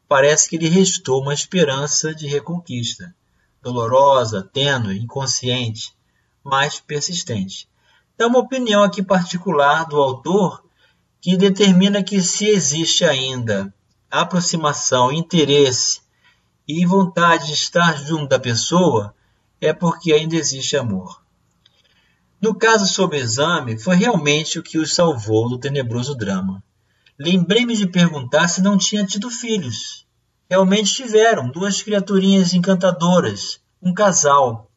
Parece 0.08 0.50
que 0.50 0.58
lhe 0.58 0.68
restou 0.68 1.22
uma 1.22 1.34
esperança 1.34 2.14
de 2.14 2.28
reconquista, 2.28 3.16
dolorosa, 3.64 4.44
tênue, 4.44 5.00
inconsciente, 5.00 5.96
mas 6.44 6.82
persistente. 6.82 7.70
É 8.20 8.26
uma 8.26 8.40
opinião 8.40 8.84
aqui 8.84 9.02
particular 9.02 9.86
do 9.86 9.96
autor 9.96 10.64
que 11.22 11.38
determina 11.38 12.04
que 12.04 12.22
se 12.22 12.46
existe 12.46 13.06
ainda 13.06 13.74
aproximação, 14.12 15.12
interesse 15.12 16.02
e 16.68 16.86
vontade 16.86 17.48
de 17.48 17.54
estar 17.54 17.98
junto 17.98 18.28
da 18.28 18.38
pessoa, 18.38 19.16
é 19.62 19.72
porque 19.72 20.12
ainda 20.12 20.36
existe 20.36 20.76
amor. 20.76 21.24
No 22.42 22.54
caso 22.54 22.86
sob 22.86 23.16
exame, 23.18 23.80
foi 23.80 23.96
realmente 23.96 24.60
o 24.60 24.64
que 24.64 24.78
os 24.78 24.94
salvou 24.94 25.48
do 25.50 25.58
tenebroso 25.58 26.14
drama. 26.14 26.62
Lembrei-me 27.18 27.76
de 27.78 27.88
perguntar 27.88 28.50
se 28.50 28.62
não 28.62 28.78
tinha 28.78 29.06
tido 29.06 29.30
filhos. 29.30 30.03
Realmente 30.54 30.94
tiveram 30.94 31.50
duas 31.50 31.82
criaturinhas 31.82 32.54
encantadoras, 32.54 33.60
um 33.82 33.92
casal. 33.92 34.70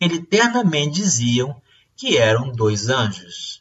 Eles 0.00 0.18
eternamente 0.18 1.00
diziam 1.00 1.54
que 1.96 2.16
eram 2.16 2.50
dois 2.50 2.88
anjos. 2.88 3.60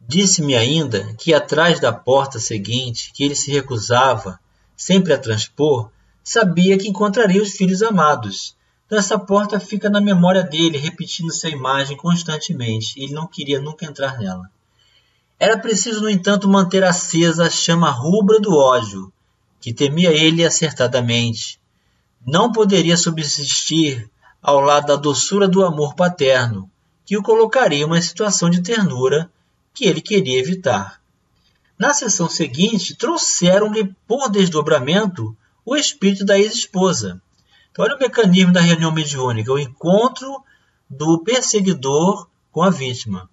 Disse-me 0.00 0.54
ainda 0.54 1.12
que 1.14 1.34
atrás 1.34 1.80
da 1.80 1.92
porta 1.92 2.38
seguinte, 2.38 3.10
que 3.12 3.24
ele 3.24 3.34
se 3.34 3.50
recusava 3.50 4.38
sempre 4.76 5.12
a 5.12 5.18
transpor, 5.18 5.90
sabia 6.22 6.78
que 6.78 6.86
encontraria 6.86 7.42
os 7.42 7.50
filhos 7.50 7.82
amados, 7.82 8.54
essa 8.88 9.18
porta 9.18 9.58
fica 9.58 9.90
na 9.90 10.00
memória 10.00 10.44
dele, 10.44 10.78
repetindo 10.78 11.30
essa 11.30 11.48
imagem 11.48 11.96
constantemente. 11.96 12.94
Ele 13.02 13.12
não 13.12 13.26
queria 13.26 13.60
nunca 13.60 13.84
entrar 13.84 14.20
nela. 14.20 14.48
Era 15.36 15.58
preciso, 15.58 16.00
no 16.00 16.08
entanto, 16.08 16.48
manter 16.48 16.84
acesa 16.84 17.46
a 17.46 17.50
chama 17.50 17.90
rubra 17.90 18.38
do 18.38 18.54
ódio, 18.56 19.11
que 19.62 19.72
temia 19.72 20.10
ele 20.10 20.44
acertadamente. 20.44 21.58
Não 22.26 22.52
poderia 22.52 22.98
subsistir 22.98 24.10
ao 24.42 24.60
lado 24.60 24.88
da 24.88 24.96
doçura 24.96 25.48
do 25.48 25.64
amor 25.64 25.94
paterno, 25.94 26.70
que 27.06 27.16
o 27.16 27.22
colocaria 27.22 27.78
em 27.78 27.84
uma 27.84 28.02
situação 28.02 28.50
de 28.50 28.60
ternura 28.60 29.30
que 29.72 29.86
ele 29.86 30.02
queria 30.02 30.38
evitar. 30.38 31.00
Na 31.78 31.94
sessão 31.94 32.28
seguinte, 32.28 32.94
trouxeram-lhe 32.94 33.94
por 34.06 34.28
desdobramento 34.28 35.34
o 35.64 35.74
espírito 35.74 36.26
da 36.26 36.38
ex-esposa, 36.38 37.22
então, 37.72 37.86
olha 37.86 37.96
o 37.96 37.98
mecanismo 37.98 38.52
da 38.52 38.60
reunião 38.60 38.92
mediúnica, 38.92 39.50
o 39.50 39.58
encontro 39.58 40.44
do 40.90 41.20
perseguidor 41.24 42.28
com 42.50 42.62
a 42.62 42.68
vítima. 42.68 43.30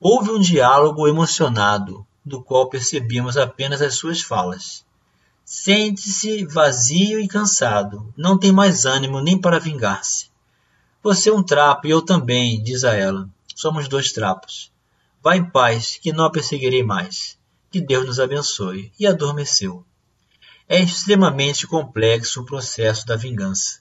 Houve 0.00 0.32
um 0.32 0.40
diálogo 0.40 1.06
emocionado, 1.06 2.04
do 2.24 2.42
qual 2.42 2.68
percebíamos 2.68 3.36
apenas 3.36 3.80
as 3.80 3.94
suas 3.94 4.20
falas. 4.20 4.84
Sente-se 5.50 6.44
vazio 6.44 7.18
e 7.18 7.26
cansado, 7.26 8.12
não 8.14 8.38
tem 8.38 8.52
mais 8.52 8.84
ânimo 8.84 9.18
nem 9.18 9.40
para 9.40 9.58
vingar-se. 9.58 10.30
Você 11.02 11.30
é 11.30 11.32
um 11.32 11.42
trapo 11.42 11.86
e 11.86 11.90
eu 11.90 12.02
também, 12.02 12.62
diz 12.62 12.84
a 12.84 12.92
ela. 12.92 13.26
Somos 13.56 13.88
dois 13.88 14.12
trapos. 14.12 14.70
Vá 15.22 15.38
em 15.38 15.50
paz, 15.50 15.98
que 16.02 16.12
não 16.12 16.26
a 16.26 16.30
perseguirei 16.30 16.82
mais. 16.82 17.38
Que 17.70 17.80
Deus 17.80 18.04
nos 18.04 18.20
abençoe. 18.20 18.92
E 19.00 19.06
adormeceu. 19.06 19.86
É 20.68 20.78
extremamente 20.82 21.66
complexo 21.66 22.42
o 22.42 22.44
processo 22.44 23.06
da 23.06 23.16
vingança. 23.16 23.80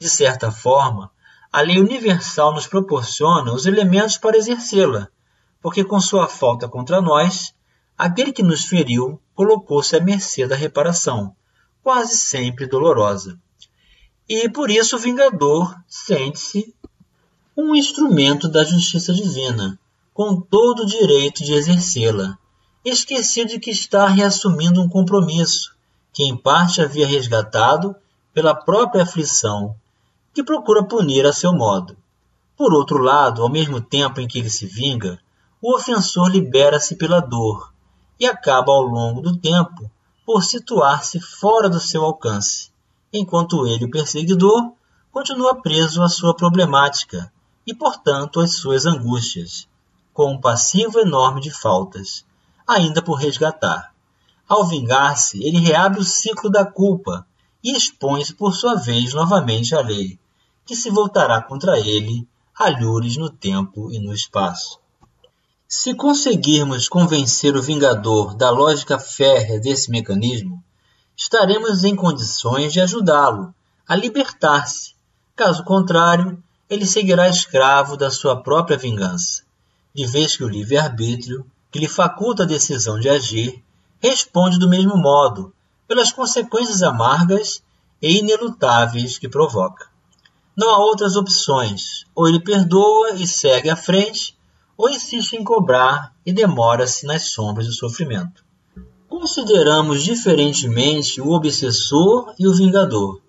De 0.00 0.08
certa 0.08 0.50
forma, 0.50 1.12
a 1.52 1.60
lei 1.60 1.78
universal 1.78 2.52
nos 2.52 2.66
proporciona 2.66 3.52
os 3.52 3.66
elementos 3.66 4.18
para 4.18 4.36
exercê-la, 4.36 5.06
porque 5.62 5.84
com 5.84 6.00
sua 6.00 6.26
falta 6.26 6.68
contra 6.68 7.00
nós, 7.00 7.54
aquele 7.96 8.32
que 8.32 8.42
nos 8.42 8.64
feriu 8.64 9.20
colocou-se 9.34 9.94
à 9.96 10.00
mercê 10.00 10.46
da 10.46 10.56
reparação, 10.56 11.34
quase 11.82 12.16
sempre 12.16 12.66
dolorosa. 12.66 13.38
E 14.28 14.48
por 14.48 14.70
isso 14.70 14.96
o 14.96 14.98
vingador 14.98 15.76
sente-se 15.86 16.74
um 17.56 17.74
instrumento 17.74 18.48
da 18.48 18.64
justiça 18.64 19.12
divina, 19.12 19.78
com 20.12 20.40
todo 20.40 20.84
o 20.84 20.86
direito 20.86 21.44
de 21.44 21.52
exercê-la, 21.52 22.38
esquecido 22.84 23.48
de 23.48 23.58
que 23.58 23.70
está 23.70 24.06
reassumindo 24.06 24.80
um 24.80 24.88
compromisso, 24.88 25.74
que 26.12 26.22
em 26.22 26.36
parte 26.36 26.80
havia 26.80 27.06
resgatado 27.06 27.94
pela 28.32 28.54
própria 28.54 29.02
aflição, 29.02 29.74
que 30.32 30.42
procura 30.42 30.84
punir 30.84 31.26
a 31.26 31.32
seu 31.32 31.52
modo. 31.52 31.96
Por 32.56 32.72
outro 32.72 32.98
lado, 32.98 33.42
ao 33.42 33.50
mesmo 33.50 33.80
tempo 33.80 34.20
em 34.20 34.28
que 34.28 34.38
ele 34.38 34.50
se 34.50 34.66
vinga, 34.66 35.18
o 35.60 35.74
ofensor 35.74 36.30
libera-se 36.30 36.96
pela 36.96 37.20
dor 37.20 37.73
e 38.24 38.26
acaba 38.26 38.72
ao 38.72 38.80
longo 38.80 39.20
do 39.20 39.36
tempo 39.36 39.90
por 40.24 40.42
situar-se 40.42 41.20
fora 41.20 41.68
do 41.68 41.78
seu 41.78 42.02
alcance, 42.02 42.70
enquanto 43.12 43.66
ele, 43.66 43.84
o 43.84 43.90
perseguidor, 43.90 44.72
continua 45.12 45.60
preso 45.60 46.02
à 46.02 46.08
sua 46.08 46.34
problemática 46.34 47.30
e, 47.66 47.74
portanto, 47.74 48.40
às 48.40 48.56
suas 48.56 48.86
angústias, 48.86 49.68
com 50.14 50.32
um 50.32 50.40
passivo 50.40 50.98
enorme 51.00 51.38
de 51.42 51.50
faltas, 51.50 52.24
ainda 52.66 53.02
por 53.02 53.16
resgatar. 53.16 53.92
Ao 54.48 54.66
vingar-se, 54.66 55.44
ele 55.44 55.58
reabre 55.58 56.00
o 56.00 56.04
ciclo 56.04 56.48
da 56.48 56.64
culpa 56.64 57.26
e 57.62 57.76
expõe-se 57.76 58.32
por 58.32 58.54
sua 58.54 58.74
vez 58.74 59.12
novamente 59.12 59.74
à 59.74 59.82
lei, 59.82 60.18
que 60.64 60.74
se 60.74 60.88
voltará 60.88 61.42
contra 61.42 61.78
ele, 61.78 62.26
alhures 62.58 63.18
no 63.18 63.28
tempo 63.28 63.92
e 63.92 63.98
no 63.98 64.14
espaço. 64.14 64.80
Se 65.76 65.92
conseguirmos 65.92 66.88
convencer 66.88 67.56
o 67.56 67.60
Vingador 67.60 68.36
da 68.36 68.48
lógica 68.48 68.96
férrea 68.96 69.58
desse 69.58 69.90
mecanismo, 69.90 70.62
estaremos 71.16 71.82
em 71.82 71.96
condições 71.96 72.72
de 72.72 72.80
ajudá-lo 72.80 73.52
a 73.86 73.96
libertar-se. 73.96 74.94
Caso 75.34 75.64
contrário, 75.64 76.40
ele 76.70 76.86
seguirá 76.86 77.28
escravo 77.28 77.96
da 77.96 78.08
sua 78.08 78.40
própria 78.40 78.78
vingança, 78.78 79.42
de 79.92 80.06
vez 80.06 80.36
que 80.36 80.44
o 80.44 80.48
livre-arbítrio, 80.48 81.44
que 81.72 81.80
lhe 81.80 81.88
faculta 81.88 82.44
a 82.44 82.46
decisão 82.46 82.96
de 83.00 83.08
agir, 83.08 83.60
responde 84.00 84.60
do 84.60 84.68
mesmo 84.68 84.96
modo, 84.96 85.52
pelas 85.88 86.12
consequências 86.12 86.84
amargas 86.84 87.64
e 88.00 88.20
inelutáveis 88.20 89.18
que 89.18 89.28
provoca. 89.28 89.88
Não 90.56 90.70
há 90.70 90.78
outras 90.78 91.16
opções, 91.16 92.06
ou 92.14 92.28
ele 92.28 92.38
perdoa 92.38 93.14
e 93.14 93.26
segue 93.26 93.68
à 93.68 93.74
frente, 93.74 94.38
ou 94.76 94.88
insiste 94.88 95.34
em 95.34 95.44
cobrar 95.44 96.14
e 96.24 96.32
demora-se 96.32 97.06
nas 97.06 97.28
sombras 97.28 97.66
do 97.66 97.72
sofrimento. 97.72 98.44
Consideramos 99.08 100.02
diferentemente 100.02 101.20
o 101.20 101.30
obsessor 101.30 102.34
e 102.38 102.46
o 102.46 102.54
vingador. 102.54 103.20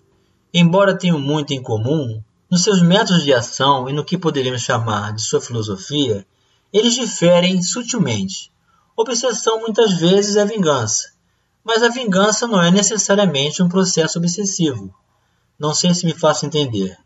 Embora 0.52 0.96
tenham 0.96 1.18
muito 1.18 1.52
em 1.52 1.62
comum, 1.62 2.22
nos 2.50 2.62
seus 2.62 2.82
métodos 2.82 3.24
de 3.24 3.32
ação 3.32 3.88
e 3.88 3.92
no 3.92 4.04
que 4.04 4.18
poderíamos 4.18 4.62
chamar 4.62 5.12
de 5.12 5.22
sua 5.22 5.40
filosofia, 5.40 6.26
eles 6.72 6.94
diferem 6.94 7.62
sutilmente, 7.62 8.50
Obsessão 8.98 9.60
muitas 9.60 9.92
vezes 9.92 10.36
é 10.36 10.44
vingança, 10.46 11.12
Mas 11.62 11.82
a 11.82 11.88
vingança 11.90 12.46
não 12.46 12.62
é 12.62 12.70
necessariamente 12.70 13.62
um 13.62 13.68
processo 13.68 14.18
obsessivo. 14.18 14.90
Não 15.58 15.74
sei 15.74 15.92
se 15.92 16.06
me 16.06 16.14
faço 16.14 16.46
entender. 16.46 16.96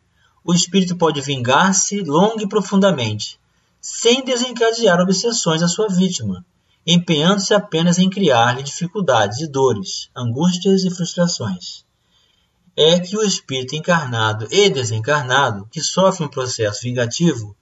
O 0.45 0.55
espírito 0.55 0.97
pode 0.97 1.21
vingar-se 1.21 2.01
longa 2.03 2.45
e 2.45 2.49
profundamente, 2.49 3.40
sem 3.81 4.23
desencadear 4.25 5.01
obsessões 5.01 5.63
à 5.63 5.69
sua 5.69 5.89
vítima, 5.89 6.45
empenhando-se 6.87 7.55
apenas 7.55 7.99
em 7.99 8.11
criar-lhe 8.11 8.63
dificuldades 8.63 9.41
e 9.41 9.47
dores, 9.47 10.11
angústias 10.15 10.85
e 10.85 10.91
frustrações. 10.91 11.85
É 12.77 12.99
que 13.01 13.17
o 13.17 13.23
espírito 13.23 13.75
encarnado 13.75 14.47
e 14.51 14.69
desencarnado, 14.69 15.67
que 15.71 15.81
sofre 15.81 16.25
um 16.25 16.29
processo 16.29 16.83
vingativo, 16.83 17.57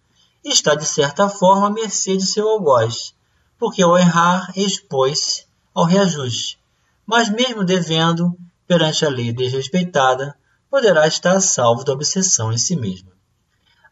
está 0.45 0.75
de 0.75 0.87
certa 0.87 1.29
forma 1.29 1.69
à 1.69 1.71
mercê 1.71 2.17
de 2.17 2.27
seu 2.27 2.49
algoz, 2.49 3.15
porque 3.59 3.83
ao 3.83 3.99
errar 3.99 4.53
expôs-se 4.57 5.47
ao 5.75 5.85
reajuste, 5.85 6.59
mas 7.07 7.29
mesmo 7.29 7.65
devendo, 7.65 8.37
perante 8.67 9.05
a 9.05 9.09
lei 9.09 9.33
desrespeitada, 9.33 10.37
poderá 10.71 11.07
estar 11.07 11.41
salvo 11.41 11.85
da 11.85 11.93
obsessão 11.93 12.53
em 12.53 12.59
si 12.59 12.77
mesma. 12.77 13.18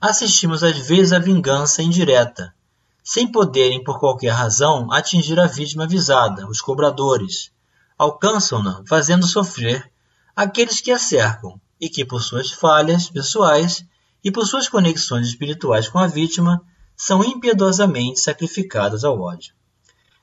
Assistimos 0.00 0.62
às 0.62 0.76
vezes 0.76 1.12
à 1.12 1.18
vingança 1.18 1.82
indireta, 1.82 2.54
sem 3.02 3.30
poderem, 3.30 3.82
por 3.82 3.98
qualquer 3.98 4.30
razão, 4.30 4.92
atingir 4.92 5.40
a 5.40 5.46
vítima 5.46 5.84
avisada, 5.84 6.46
os 6.48 6.60
cobradores. 6.60 7.50
Alcançam-na, 7.96 8.82
fazendo 8.86 9.26
sofrer 9.26 9.90
aqueles 10.34 10.80
que 10.82 10.90
a 10.90 10.98
cercam 10.98 11.58
e 11.80 11.88
que, 11.88 12.04
por 12.04 12.20
suas 12.22 12.50
falhas 12.50 13.08
pessoais 13.08 13.86
e 14.22 14.30
por 14.30 14.44
suas 14.44 14.68
conexões 14.68 15.28
espirituais 15.28 15.88
com 15.88 15.98
a 15.98 16.06
vítima, 16.06 16.60
são 16.94 17.24
impiedosamente 17.24 18.20
sacrificados 18.20 19.02
ao 19.02 19.18
ódio. 19.18 19.54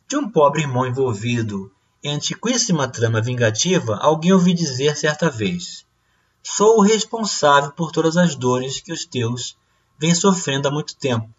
De 0.08 0.16
um 0.16 0.30
pobre 0.30 0.62
irmão 0.62 0.86
envolvido 0.86 1.72
em 2.04 2.14
antiquíssima 2.14 2.88
trama 2.88 3.22
vingativa, 3.22 3.96
alguém 3.96 4.34
ouvi 4.34 4.54
dizer 4.54 4.96
certa 4.98 5.32
vez: 5.32 5.86
Sou 6.44 6.80
o 6.80 6.82
responsável 6.82 7.72
por 7.72 7.92
todas 7.92 8.18
as 8.18 8.36
dores 8.36 8.82
que 8.82 8.92
os 8.92 9.06
teus 9.06 9.56
vêm 10.04 10.14
sofrendo 10.14 10.68
há 10.68 10.72
muito 10.72 10.98
tempo. 10.98 11.30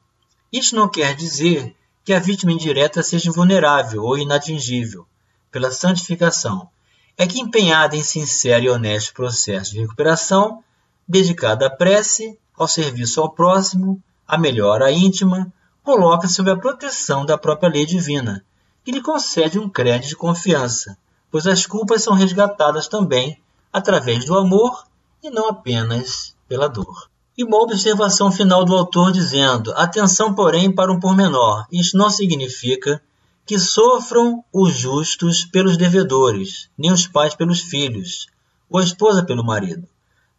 Isto 0.50 0.74
não 0.74 0.88
quer 0.88 1.14
dizer 1.14 1.76
que 2.02 2.14
a 2.14 2.18
vítima 2.18 2.50
indireta 2.50 3.02
seja 3.02 3.28
invulnerável 3.28 4.02
ou 4.02 4.16
inatingível 4.16 5.06
pela 5.50 5.70
santificação. 5.70 6.66
É 7.14 7.26
que 7.26 7.38
empenhada 7.38 7.94
em 7.94 8.02
sincero 8.02 8.64
e 8.64 8.70
honesto 8.70 9.12
processo 9.12 9.72
de 9.72 9.80
recuperação, 9.80 10.64
dedicada 11.06 11.66
à 11.66 11.70
prece, 11.70 12.38
ao 12.56 12.66
serviço 12.66 13.20
ao 13.20 13.28
próximo, 13.30 14.02
à 14.26 14.38
melhora 14.38 14.90
íntima, 14.90 15.52
coloca 15.82 16.26
sob 16.26 16.50
a 16.50 16.56
proteção 16.56 17.26
da 17.26 17.36
própria 17.36 17.68
lei 17.68 17.84
divina, 17.84 18.42
que 18.82 18.92
lhe 18.92 19.02
concede 19.02 19.58
um 19.58 19.68
crédito 19.68 20.08
de 20.08 20.16
confiança, 20.16 20.96
pois 21.30 21.46
as 21.46 21.66
culpas 21.66 22.02
são 22.02 22.14
resgatadas 22.14 22.88
também 22.88 23.38
através 23.70 24.24
do 24.24 24.38
amor 24.38 24.86
e 25.22 25.28
não 25.28 25.50
apenas 25.50 26.34
pela 26.48 26.66
dor. 26.66 27.12
E 27.36 27.42
uma 27.42 27.60
observação 27.60 28.30
final 28.30 28.64
do 28.64 28.76
autor 28.76 29.10
dizendo: 29.10 29.72
atenção, 29.72 30.32
porém, 30.32 30.72
para 30.72 30.92
um 30.92 31.00
pormenor. 31.00 31.66
Isto 31.72 31.98
não 31.98 32.08
significa 32.08 33.02
que 33.44 33.58
sofram 33.58 34.44
os 34.52 34.72
justos 34.72 35.44
pelos 35.44 35.76
devedores, 35.76 36.70
nem 36.78 36.92
os 36.92 37.08
pais 37.08 37.34
pelos 37.34 37.58
filhos, 37.58 38.28
ou 38.70 38.78
a 38.78 38.84
esposa 38.84 39.24
pelo 39.24 39.44
marido. 39.44 39.84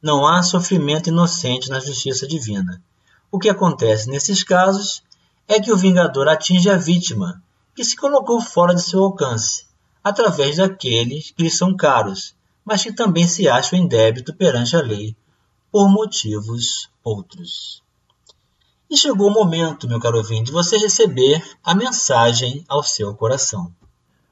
Não 0.01 0.25
há 0.25 0.41
sofrimento 0.41 1.09
inocente 1.09 1.69
na 1.69 1.81
justiça 1.81 2.25
divina. 2.25 2.81
O 3.29 3.39
que 3.39 3.49
acontece 3.49 4.09
nesses 4.09 4.41
casos 4.41 5.03
é 5.49 5.59
que 5.59 5.73
o 5.73 5.77
vingador 5.77 6.29
atinge 6.29 6.69
a 6.69 6.77
vítima, 6.77 7.43
que 7.75 7.83
se 7.83 7.97
colocou 7.97 8.39
fora 8.39 8.73
de 8.73 8.81
seu 8.81 9.03
alcance, 9.03 9.65
através 10.01 10.55
daqueles 10.55 11.31
que 11.31 11.43
lhe 11.43 11.51
são 11.51 11.75
caros, 11.75 12.33
mas 12.63 12.83
que 12.83 12.93
também 12.93 13.27
se 13.27 13.49
acham 13.49 13.77
em 13.77 13.85
débito 13.85 14.33
perante 14.33 14.77
a 14.77 14.81
lei 14.81 15.13
por 15.75 15.89
motivos 15.89 16.89
outros. 17.03 17.83
E 18.89 18.95
chegou 18.95 19.27
o 19.27 19.33
momento, 19.33 19.89
meu 19.89 19.99
caro 19.99 20.19
ouvinte, 20.19 20.45
de 20.45 20.51
você 20.53 20.77
receber 20.77 21.43
a 21.61 21.75
mensagem 21.75 22.63
ao 22.65 22.81
seu 22.81 23.13
coração. 23.13 23.69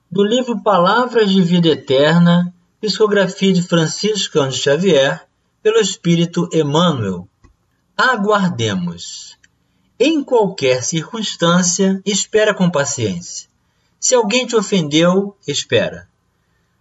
Do 0.10 0.24
livro 0.24 0.64
Palavras 0.64 1.30
de 1.30 1.42
Vida 1.42 1.68
Eterna, 1.68 2.56
psicografia 2.80 3.52
de 3.52 3.62
Francisco 3.62 4.36
Cândido 4.36 4.64
Xavier, 4.64 5.28
pelo 5.62 5.82
Espírito 5.82 6.48
Emmanuel. 6.54 7.28
Aguardemos. 7.98 9.38
Em 10.00 10.24
qualquer 10.24 10.82
circunstância, 10.82 12.02
espera 12.06 12.54
com 12.54 12.72
paciência. 12.72 13.50
Se 14.00 14.16
alguém 14.16 14.48
te 14.48 14.56
ofendeu, 14.56 15.36
espera. 15.46 16.08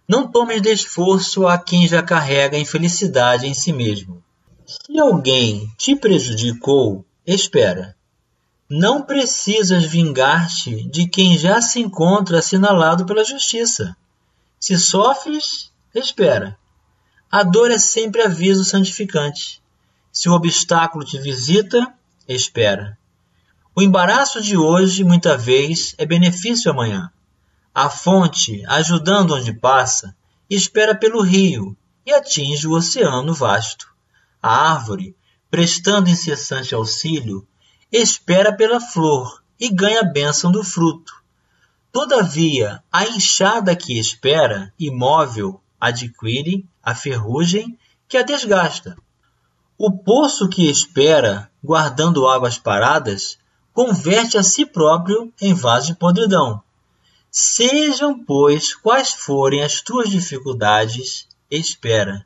Não 0.07 0.25
tomes 0.25 0.61
de 0.61 0.71
esforço 0.71 1.45
a 1.47 1.57
quem 1.57 1.85
já 1.85 2.01
carrega 2.01 2.57
infelicidade 2.57 3.45
em 3.45 3.53
si 3.53 3.73
mesmo. 3.73 4.23
Se 4.65 4.97
alguém 4.99 5.69
te 5.77 5.95
prejudicou, 5.95 7.05
espera. 7.25 7.95
Não 8.69 9.01
precisas 9.01 9.83
vingar-te 9.83 10.87
de 10.89 11.07
quem 11.07 11.37
já 11.37 11.61
se 11.61 11.79
encontra 11.79 12.39
assinalado 12.39 13.05
pela 13.05 13.23
justiça. 13.23 13.95
Se 14.59 14.77
sofres, 14.79 15.71
espera. 15.93 16.57
A 17.29 17.43
dor 17.43 17.71
é 17.71 17.77
sempre 17.77 18.21
aviso 18.21 18.63
santificante. 18.63 19.61
Se 20.11 20.29
o 20.29 20.33
obstáculo 20.33 21.03
te 21.03 21.17
visita, 21.19 21.93
espera. 22.27 22.97
O 23.75 23.81
embaraço 23.81 24.41
de 24.41 24.55
hoje, 24.55 25.03
muita 25.03 25.35
vez, 25.35 25.93
é 25.97 26.05
benefício 26.05 26.71
amanhã. 26.71 27.11
A 27.75 27.89
fonte, 27.89 28.63
ajudando 28.67 29.35
onde 29.35 29.51
passa, 29.51 30.15
espera 30.49 30.95
pelo 30.95 31.21
rio 31.21 31.75
e 32.05 32.13
atinge 32.13 32.67
o 32.67 32.73
oceano 32.73 33.33
vasto. 33.33 33.92
A 34.43 34.73
árvore, 34.73 35.15
prestando 35.49 36.09
incessante 36.09 36.75
auxílio, 36.75 37.47
espera 37.89 38.51
pela 38.51 38.81
flor 38.81 39.41
e 39.57 39.69
ganha 39.69 40.01
a 40.01 40.03
bênção 40.03 40.51
do 40.51 40.65
fruto. 40.65 41.13
Todavia, 41.93 42.83
a 42.91 43.05
enxada 43.05 43.73
que 43.73 43.97
espera, 43.97 44.73
imóvel, 44.77 45.61
adquire 45.79 46.67
a 46.83 46.93
ferrugem 46.93 47.79
que 48.05 48.17
a 48.17 48.21
desgasta. 48.21 48.97
O 49.77 49.89
poço 49.89 50.49
que 50.49 50.69
espera, 50.69 51.49
guardando 51.63 52.27
águas 52.27 52.57
paradas, 52.57 53.37
converte 53.71 54.37
a 54.37 54.43
si 54.43 54.65
próprio 54.65 55.31
em 55.39 55.53
vaso 55.53 55.87
de 55.87 55.95
podridão. 55.95 56.61
Sejam, 57.31 58.21
pois, 58.25 58.75
quais 58.75 59.13
forem 59.13 59.63
as 59.63 59.79
tuas 59.81 60.09
dificuldades, 60.09 61.27
espera, 61.49 62.25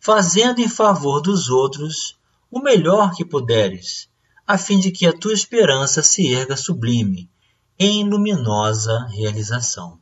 fazendo 0.00 0.60
em 0.60 0.68
favor 0.68 1.20
dos 1.20 1.48
outros 1.48 2.16
o 2.50 2.60
melhor 2.60 3.12
que 3.14 3.24
puderes, 3.24 4.08
a 4.46 4.56
fim 4.56 4.78
de 4.78 4.90
que 4.90 5.06
a 5.06 5.12
tua 5.12 5.32
esperança 5.32 6.02
se 6.02 6.32
erga 6.32 6.56
sublime, 6.56 7.30
em 7.78 8.08
luminosa 8.08 9.06
realização. 9.10 9.98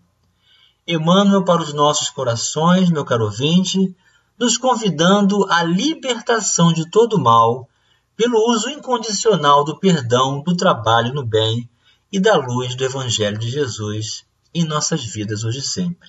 Emmanuel 0.87 1.44
para 1.44 1.62
os 1.62 1.72
nossos 1.72 2.11
corações, 2.11 2.90
meu 2.90 3.04
caro 3.04 3.24
ouvinte, 3.24 3.94
nos 4.38 4.56
convidando 4.56 5.44
à 5.50 5.62
libertação 5.64 6.72
de 6.72 6.88
todo 6.90 7.18
mal 7.18 7.68
pelo 8.16 8.38
uso 8.50 8.70
incondicional 8.70 9.64
do 9.64 9.78
perdão, 9.78 10.42
do 10.42 10.56
trabalho 10.56 11.12
no 11.12 11.24
bem 11.24 11.68
e 12.12 12.20
da 12.20 12.37
luz 12.37 12.74
do 12.76 12.85
Evangelho 12.85 13.38
de 13.38 13.50
Jesus 13.50 14.24
em 14.54 14.64
nossas 14.64 15.04
vidas 15.04 15.44
hoje 15.44 15.59
e 15.59 15.62
sempre, 15.62 16.09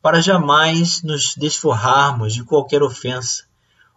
para 0.00 0.20
jamais 0.20 1.02
nos 1.02 1.34
desforrarmos 1.34 2.34
de 2.34 2.44
qualquer 2.44 2.82
ofensa 2.82 3.44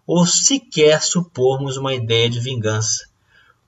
ou 0.05 0.25
sequer 0.25 1.01
supormos 1.01 1.77
uma 1.77 1.93
ideia 1.93 2.29
de 2.29 2.39
vingança, 2.39 3.07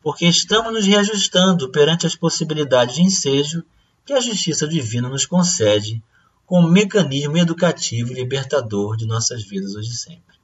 porque 0.01 0.25
estamos 0.25 0.73
nos 0.73 0.85
reajustando 0.85 1.69
perante 1.69 2.05
as 2.05 2.15
possibilidades 2.15 2.95
de 2.95 3.01
ensejo 3.01 3.63
que 4.05 4.13
a 4.13 4.19
justiça 4.19 4.67
divina 4.67 5.07
nos 5.07 5.25
concede 5.25 6.03
como 6.45 6.67
mecanismo 6.67 7.37
educativo 7.37 8.11
e 8.11 8.15
libertador 8.15 8.97
de 8.97 9.05
nossas 9.05 9.43
vidas 9.43 9.75
hoje 9.75 9.91
e 9.91 9.95
sempre. 9.95 10.35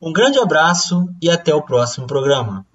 Um 0.00 0.12
grande 0.12 0.38
abraço 0.38 1.08
e 1.20 1.30
até 1.30 1.54
o 1.54 1.62
próximo 1.62 2.06
programa. 2.06 2.66